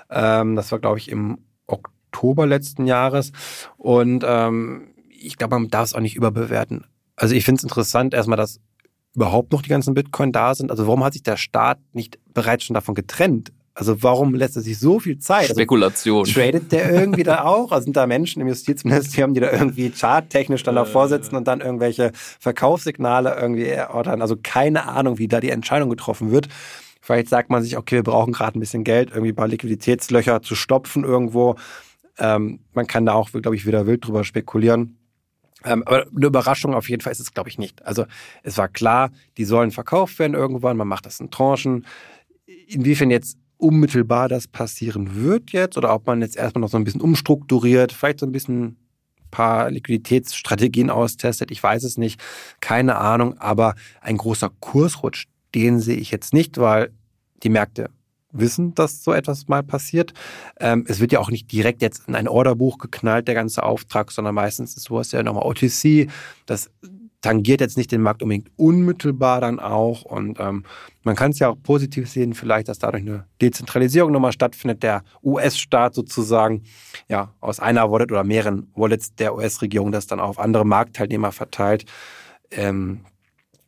Ähm, 0.09 0.55
das 0.55 0.71
war, 0.71 0.79
glaube 0.79 0.99
ich, 0.99 1.11
im 1.11 1.39
Oktober 1.67 2.47
letzten 2.47 2.85
Jahres. 2.85 3.33
Und 3.75 4.23
ähm, 4.25 4.93
ich 5.09 5.35
glaube, 5.35 5.59
man 5.59 5.67
darf 5.67 5.83
es 5.83 5.93
auch 5.93 5.99
nicht 5.99 6.15
überbewerten. 6.15 6.85
Also 7.17 7.35
ich 7.35 7.43
finde 7.43 7.59
es 7.59 7.63
interessant, 7.63 8.13
erstmal, 8.13 8.37
dass 8.37 8.61
überhaupt 9.15 9.51
noch 9.51 9.61
die 9.61 9.69
ganzen 9.69 9.93
Bitcoin 9.93 10.31
da 10.31 10.55
sind. 10.55 10.71
Also 10.71 10.87
warum 10.87 11.03
hat 11.03 11.13
sich 11.13 11.23
der 11.23 11.37
Staat 11.37 11.79
nicht 11.93 12.19
bereits 12.33 12.63
schon 12.63 12.73
davon 12.73 12.95
getrennt? 12.95 13.51
Also 13.73 14.03
warum 14.03 14.35
lässt 14.35 14.57
er 14.57 14.61
sich 14.61 14.77
so 14.79 14.99
viel 14.99 15.17
Zeit? 15.19 15.43
Also 15.43 15.53
Spekulation. 15.53 16.19
Also, 16.19 16.33
tradet 16.33 16.71
der 16.71 16.91
irgendwie 16.99 17.23
da 17.23 17.45
auch? 17.45 17.71
Also 17.71 17.85
sind 17.85 17.95
da 17.95 18.05
Menschen 18.05 18.41
im 18.41 18.47
Justizministerium, 18.47 19.33
die 19.33 19.39
da 19.39 19.51
irgendwie 19.51 19.91
charttechnisch 19.91 20.63
dann 20.63 20.75
davor 20.75 21.07
sitzen 21.07 21.35
und 21.35 21.47
dann 21.47 21.61
irgendwelche 21.61 22.11
Verkaufssignale 22.13 23.35
irgendwie 23.39 23.73
ordern? 23.89 24.21
Also 24.21 24.35
keine 24.41 24.87
Ahnung, 24.87 25.17
wie 25.17 25.27
da 25.27 25.39
die 25.39 25.49
Entscheidung 25.49 25.89
getroffen 25.89 26.31
wird. 26.31 26.49
Vielleicht 27.01 27.29
sagt 27.29 27.49
man 27.49 27.63
sich, 27.63 27.77
okay, 27.77 27.95
wir 27.95 28.03
brauchen 28.03 28.33
gerade 28.33 28.57
ein 28.57 28.59
bisschen 28.59 28.83
Geld, 28.83 29.09
irgendwie 29.09 29.31
ein 29.31 29.35
paar 29.35 29.47
Liquiditätslöcher 29.47 30.41
zu 30.41 30.55
stopfen 30.55 31.03
irgendwo. 31.03 31.55
Ähm, 32.19 32.59
man 32.73 32.87
kann 32.87 33.05
da 33.05 33.13
auch, 33.13 33.31
glaube 33.31 33.55
ich, 33.55 33.65
wieder 33.65 33.87
wild 33.87 34.05
drüber 34.05 34.23
spekulieren. 34.23 34.97
Ähm, 35.63 35.83
aber 35.85 36.07
eine 36.07 36.25
Überraschung 36.25 36.73
auf 36.73 36.89
jeden 36.89 37.01
Fall 37.01 37.11
ist 37.11 37.19
es, 37.19 37.33
glaube 37.33 37.49
ich, 37.49 37.57
nicht. 37.57 37.85
Also 37.85 38.05
es 38.43 38.57
war 38.57 38.67
klar, 38.67 39.11
die 39.37 39.45
sollen 39.45 39.71
verkauft 39.71 40.19
werden 40.19 40.33
irgendwann, 40.33 40.77
man 40.77 40.87
macht 40.87 41.05
das 41.05 41.19
in 41.19 41.31
Tranchen. 41.31 41.85
Inwiefern 42.67 43.11
jetzt 43.11 43.37
unmittelbar 43.57 44.27
das 44.27 44.47
passieren 44.47 45.23
wird 45.23 45.51
jetzt 45.51 45.77
oder 45.77 45.93
ob 45.93 46.07
man 46.07 46.21
jetzt 46.21 46.35
erstmal 46.35 46.61
noch 46.61 46.69
so 46.69 46.77
ein 46.77 46.83
bisschen 46.83 47.01
umstrukturiert, 47.01 47.93
vielleicht 47.93 48.19
so 48.19 48.25
ein 48.25 48.31
bisschen 48.31 48.63
ein 48.63 48.77
paar 49.29 49.69
Liquiditätsstrategien 49.69 50.89
austestet, 50.89 51.51
ich 51.51 51.61
weiß 51.61 51.83
es 51.83 51.97
nicht, 51.97 52.19
keine 52.59 52.95
Ahnung, 52.97 53.37
aber 53.37 53.75
ein 54.01 54.17
großer 54.17 54.49
Kursrutsch, 54.59 55.27
den 55.53 55.79
sehe 55.79 55.97
ich 55.97 56.09
jetzt 56.09 56.33
nicht, 56.33 56.57
weil 56.57 56.91
die 57.43 57.49
Märkte 57.49 57.91
wissen, 58.31 58.73
dass 58.75 59.03
so 59.03 59.13
etwas 59.13 59.47
mal 59.47 59.63
passiert. 59.63 60.13
Ähm, 60.59 60.85
es 60.87 60.99
wird 60.99 61.11
ja 61.11 61.19
auch 61.19 61.31
nicht 61.31 61.51
direkt 61.51 61.81
jetzt 61.81 62.07
in 62.07 62.15
ein 62.15 62.27
Orderbuch 62.27 62.77
geknallt, 62.77 63.27
der 63.27 63.35
ganze 63.35 63.63
Auftrag, 63.63 64.11
sondern 64.11 64.35
meistens 64.35 64.75
ist 64.75 64.83
sowas 64.83 65.11
ja 65.11 65.23
nochmal 65.23 65.45
OTC. 65.45 66.09
Das 66.45 66.69
tangiert 67.21 67.61
jetzt 67.61 67.77
nicht 67.77 67.91
den 67.91 68.01
Markt 68.01 68.23
unbedingt 68.23 68.49
unmittelbar 68.57 69.41
dann 69.41 69.59
auch. 69.59 70.01
Und 70.01 70.39
ähm, 70.39 70.63
man 71.03 71.15
kann 71.15 71.31
es 71.31 71.39
ja 71.39 71.49
auch 71.49 71.57
positiv 71.61 72.09
sehen, 72.09 72.33
vielleicht, 72.33 72.67
dass 72.67 72.79
dadurch 72.79 73.03
eine 73.03 73.25
Dezentralisierung 73.41 74.11
nochmal 74.11 74.31
stattfindet, 74.31 74.83
der 74.83 75.03
US-Staat 75.23 75.93
sozusagen 75.93 76.63
ja 77.07 77.33
aus 77.39 77.59
einer 77.59 77.91
Wallet 77.91 78.11
oder 78.11 78.23
mehreren 78.23 78.71
Wallets 78.75 79.15
der 79.15 79.35
US-Regierung 79.35 79.91
das 79.91 80.07
dann 80.07 80.19
auch 80.19 80.29
auf 80.29 80.39
andere 80.39 80.65
Marktteilnehmer 80.65 81.31
verteilt. 81.31 81.85
Ähm, 82.49 83.01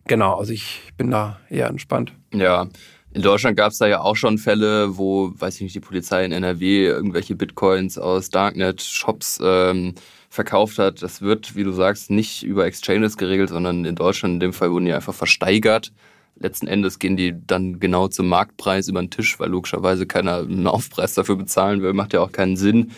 genau, 0.05 0.35
also 0.35 0.51
ich 0.51 0.91
bin 0.97 1.11
da 1.11 1.39
eher 1.49 1.67
entspannt. 1.67 2.13
Ja, 2.33 2.67
in 3.13 3.21
Deutschland 3.21 3.57
gab 3.57 3.71
es 3.71 3.77
da 3.77 3.87
ja 3.87 4.01
auch 4.01 4.15
schon 4.15 4.37
Fälle, 4.37 4.97
wo, 4.97 5.31
weiß 5.35 5.55
ich 5.55 5.61
nicht, 5.61 5.75
die 5.75 5.79
Polizei 5.79 6.25
in 6.25 6.31
NRW 6.31 6.87
irgendwelche 6.87 7.35
Bitcoins 7.35 7.97
aus 7.97 8.29
Darknet-Shops 8.29 9.39
ähm, 9.43 9.93
verkauft 10.29 10.79
hat. 10.79 11.03
Das 11.03 11.21
wird, 11.21 11.55
wie 11.55 11.63
du 11.63 11.71
sagst, 11.71 12.09
nicht 12.09 12.43
über 12.43 12.65
Exchanges 12.65 13.17
geregelt, 13.17 13.49
sondern 13.49 13.85
in 13.85 13.95
Deutschland 13.95 14.35
in 14.35 14.39
dem 14.39 14.53
Fall 14.53 14.71
wurden 14.71 14.85
die 14.85 14.93
einfach 14.93 15.13
versteigert. 15.13 15.91
Letzten 16.35 16.65
Endes 16.65 16.97
gehen 16.97 17.15
die 17.15 17.35
dann 17.45 17.79
genau 17.79 18.07
zum 18.07 18.27
Marktpreis 18.27 18.87
über 18.87 18.99
den 18.99 19.11
Tisch, 19.11 19.39
weil 19.39 19.49
logischerweise 19.49 20.07
keiner 20.07 20.37
einen 20.39 20.65
Aufpreis 20.65 21.13
dafür 21.13 21.35
bezahlen 21.35 21.83
will. 21.83 21.93
Macht 21.93 22.13
ja 22.13 22.21
auch 22.21 22.31
keinen 22.31 22.57
Sinn. 22.57 22.91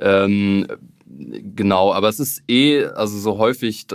Ähm, 0.00 0.66
genau, 1.06 1.92
aber 1.92 2.08
es 2.08 2.20
ist 2.20 2.42
eh, 2.48 2.84
also 2.84 3.18
so 3.18 3.38
häufig 3.38 3.86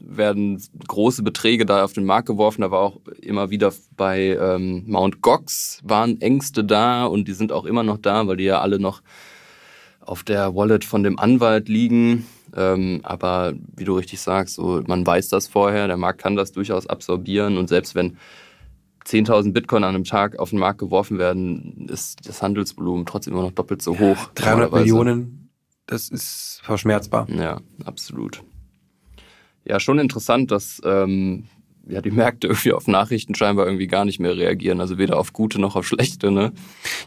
werden 0.00 0.62
große 0.86 1.22
Beträge 1.22 1.66
da 1.66 1.84
auf 1.84 1.92
den 1.92 2.04
Markt 2.04 2.26
geworfen. 2.26 2.62
Da 2.62 2.70
war 2.70 2.80
auch 2.80 3.00
immer 3.20 3.50
wieder 3.50 3.72
bei 3.96 4.36
ähm, 4.40 4.84
Mount 4.86 5.20
Gox 5.20 5.80
waren 5.84 6.20
Ängste 6.20 6.64
da 6.64 7.06
und 7.06 7.28
die 7.28 7.32
sind 7.32 7.52
auch 7.52 7.64
immer 7.64 7.82
noch 7.82 7.98
da, 7.98 8.26
weil 8.26 8.36
die 8.36 8.44
ja 8.44 8.60
alle 8.60 8.78
noch 8.78 9.02
auf 10.00 10.22
der 10.22 10.54
Wallet 10.54 10.84
von 10.84 11.02
dem 11.02 11.18
Anwalt 11.18 11.68
liegen. 11.68 12.26
Ähm, 12.54 13.00
aber 13.02 13.54
wie 13.76 13.84
du 13.84 13.96
richtig 13.96 14.20
sagst, 14.20 14.54
so, 14.54 14.82
man 14.86 15.06
weiß 15.06 15.28
das 15.28 15.48
vorher, 15.48 15.88
der 15.88 15.96
Markt 15.96 16.20
kann 16.20 16.36
das 16.36 16.52
durchaus 16.52 16.86
absorbieren 16.86 17.58
und 17.58 17.68
selbst 17.68 17.94
wenn 17.94 18.16
10.000 19.04 19.52
Bitcoin 19.52 19.84
an 19.84 19.94
einem 19.94 20.04
Tag 20.04 20.38
auf 20.38 20.50
den 20.50 20.58
Markt 20.58 20.78
geworfen 20.78 21.18
werden, 21.18 21.86
ist 21.88 22.28
das 22.28 22.42
Handelsvolumen 22.42 23.06
trotzdem 23.06 23.34
immer 23.34 23.42
noch 23.42 23.52
doppelt 23.52 23.82
so 23.82 23.98
hoch. 23.98 24.16
300 24.34 24.72
Millionen, 24.72 25.45
das 25.86 26.08
ist 26.08 26.60
verschmerzbar. 26.62 27.28
Ja, 27.30 27.60
absolut. 27.84 28.42
Ja, 29.64 29.80
schon 29.80 29.98
interessant, 29.98 30.50
dass 30.50 30.80
ähm, 30.84 31.44
ja, 31.88 32.00
die 32.00 32.10
Märkte 32.10 32.46
irgendwie 32.48 32.72
auf 32.72 32.86
Nachrichten 32.86 33.34
scheinbar 33.34 33.66
irgendwie 33.66 33.86
gar 33.86 34.04
nicht 34.04 34.20
mehr 34.20 34.36
reagieren. 34.36 34.80
Also 34.80 34.98
weder 34.98 35.18
auf 35.18 35.32
gute 35.32 35.60
noch 35.60 35.76
auf 35.76 35.86
schlechte. 35.86 36.30
Ne? 36.30 36.52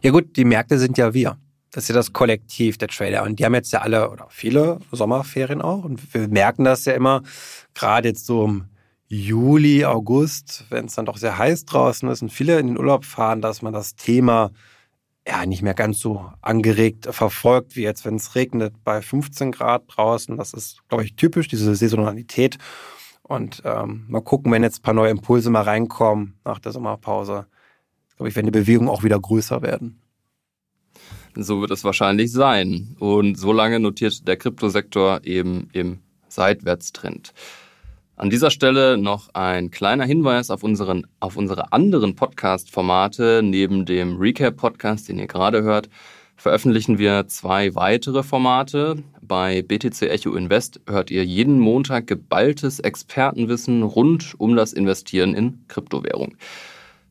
Ja 0.02 0.12
gut, 0.12 0.36
die 0.36 0.46
Märkte 0.46 0.78
sind 0.80 0.98
ja 0.98 1.13
wir. 1.13 1.38
Das 1.72 1.84
ist 1.84 1.89
ja 1.89 1.96
das 1.96 2.13
Kollektiv 2.13 2.78
der 2.78 2.88
Trader. 2.88 3.24
Und 3.24 3.39
die 3.39 3.46
haben 3.46 3.54
jetzt 3.54 3.72
ja 3.72 3.82
alle 3.82 4.10
oder 4.10 4.28
viele 4.30 4.80
Sommerferien 4.92 5.62
auch. 5.62 5.84
Und 5.84 6.13
wir 6.13 6.28
merken 6.28 6.63
das 6.63 6.86
ja 6.86 6.94
immer, 6.94 7.22
gerade 7.76 8.10
jetzt 8.10 8.26
so 8.26 8.46
im 8.46 8.65
Juli, 9.08 9.86
August, 9.86 10.65
wenn 10.70 10.86
es 10.86 10.96
dann 10.96 11.06
doch 11.06 11.18
sehr 11.18 11.38
heiß 11.38 11.65
draußen 11.65 12.10
ist 12.10 12.22
und 12.22 12.32
viele 12.32 12.60
in 12.60 12.68
den 12.68 12.78
Urlaub 12.78 13.06
fahren, 13.06 13.42
dass 13.42 13.62
man 13.62 13.74
das 13.74 13.96
Thema 13.96 14.52
ja 15.30 15.46
nicht 15.46 15.62
mehr 15.62 15.74
ganz 15.74 16.00
so 16.00 16.32
angeregt 16.42 17.08
verfolgt, 17.12 17.76
wie 17.76 17.84
jetzt, 17.84 18.06
wenn 18.06 18.15
es 18.15 18.36
regnet 18.36 18.74
bei 18.84 19.02
15 19.02 19.52
Grad 19.52 19.84
draußen. 19.88 20.38
Das 20.38 20.54
ist, 20.54 20.88
glaube 20.89 21.04
ich, 21.04 21.15
typisch, 21.15 21.48
diese 21.48 21.76
Saisonalität. 21.76 22.58
Und 23.22 23.62
ähm, 23.63 24.06
mal 24.08 24.22
gucken, 24.22 24.52
wenn 24.52 24.63
jetzt 24.63 24.80
ein 24.80 24.82
paar 24.82 24.94
neue 24.94 25.12
Impulse 25.12 25.50
mal 25.50 25.62
reinkommen 25.62 26.39
nach 26.44 26.60
der 26.60 26.72
Sommerpause. 26.72 27.46
Glaube 28.18 28.30
ich, 28.30 28.36
werden 28.36 28.48
die 28.48 28.60
Bewegungen 28.60 28.89
auch 28.89 29.04
wieder 29.04 29.20
größer 29.20 29.62
werden. 29.62 30.02
So 31.36 31.62
wird 31.62 31.72
es 31.72 31.84
wahrscheinlich 31.84 32.32
sein. 32.32 32.96
Und 33.00 33.38
so 33.38 33.54
lange 33.54 33.80
notiert 33.80 34.28
der 34.28 34.36
Kryptosektor 34.36 35.22
eben 35.24 35.70
im 35.74 36.00
Seitwärtstrend. 36.28 37.34
An 38.19 38.29
dieser 38.29 38.51
Stelle 38.51 38.97
noch 38.97 39.29
ein 39.34 39.71
kleiner 39.71 40.03
Hinweis 40.03 40.49
auf, 40.49 40.62
unseren, 40.62 41.08
auf 41.21 41.38
unsere 41.38 41.71
anderen 41.71 42.17
Podcast-Formate. 42.17 43.39
Neben 43.41 43.86
dem 43.86 44.17
Recap-Podcast, 44.17 45.08
den 45.08 45.19
ihr 45.19 45.27
gerade 45.27 45.63
hört, 45.63 45.89
veröffentlichen 46.36 46.97
wir 46.97 47.27
zwei 47.27 47.75
weitere 47.75 48.21
Formate. 48.23 49.01
Bei 49.21 49.62
BTC 49.62 50.01
Echo 50.01 50.36
Invest 50.36 50.82
hört 50.86 51.12
ihr 51.12 51.23
jeden 51.23 51.60
Montag 51.60 52.08
geballtes 52.08 52.82
Expertenwissen 52.82 53.84
rund 53.84 54.36
um 54.38 54.58
das 54.58 54.73
Investieren 54.73 55.34
in 55.34 55.63
Kryptowährung. 55.69 56.36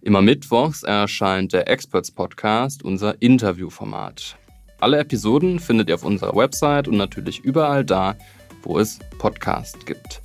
Immer 0.02 0.20
mittwochs 0.20 0.82
erscheint 0.82 1.54
der 1.54 1.70
Experts 1.70 2.10
Podcast, 2.10 2.82
unser 2.82 3.22
Interviewformat. 3.22 4.36
Alle 4.78 4.98
Episoden 4.98 5.58
findet 5.58 5.88
ihr 5.88 5.94
auf 5.94 6.04
unserer 6.04 6.36
Website 6.36 6.86
und 6.86 6.98
natürlich 6.98 7.40
überall 7.40 7.82
da, 7.82 8.14
wo 8.62 8.78
es 8.78 8.98
Podcasts 9.18 9.86
gibt. 9.86 10.20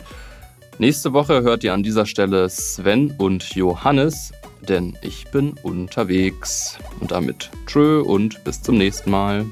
Nächste 0.80 1.14
Woche 1.14 1.44
hört 1.44 1.64
ihr 1.64 1.74
an 1.74 1.84
dieser 1.84 2.06
Stelle 2.06 2.50
Sven 2.50 3.14
und 3.18 3.56
Johannes, 3.56 4.32
denn 4.68 4.98
ich 5.02 5.26
bin 5.26 5.54
unterwegs. 5.62 6.78
Und 7.00 7.12
damit 7.12 7.52
tschö 7.68 8.02
und 8.02 8.44
bis 8.44 8.62
zum 8.62 8.78
nächsten 8.78 9.12
Mal. 9.12 9.46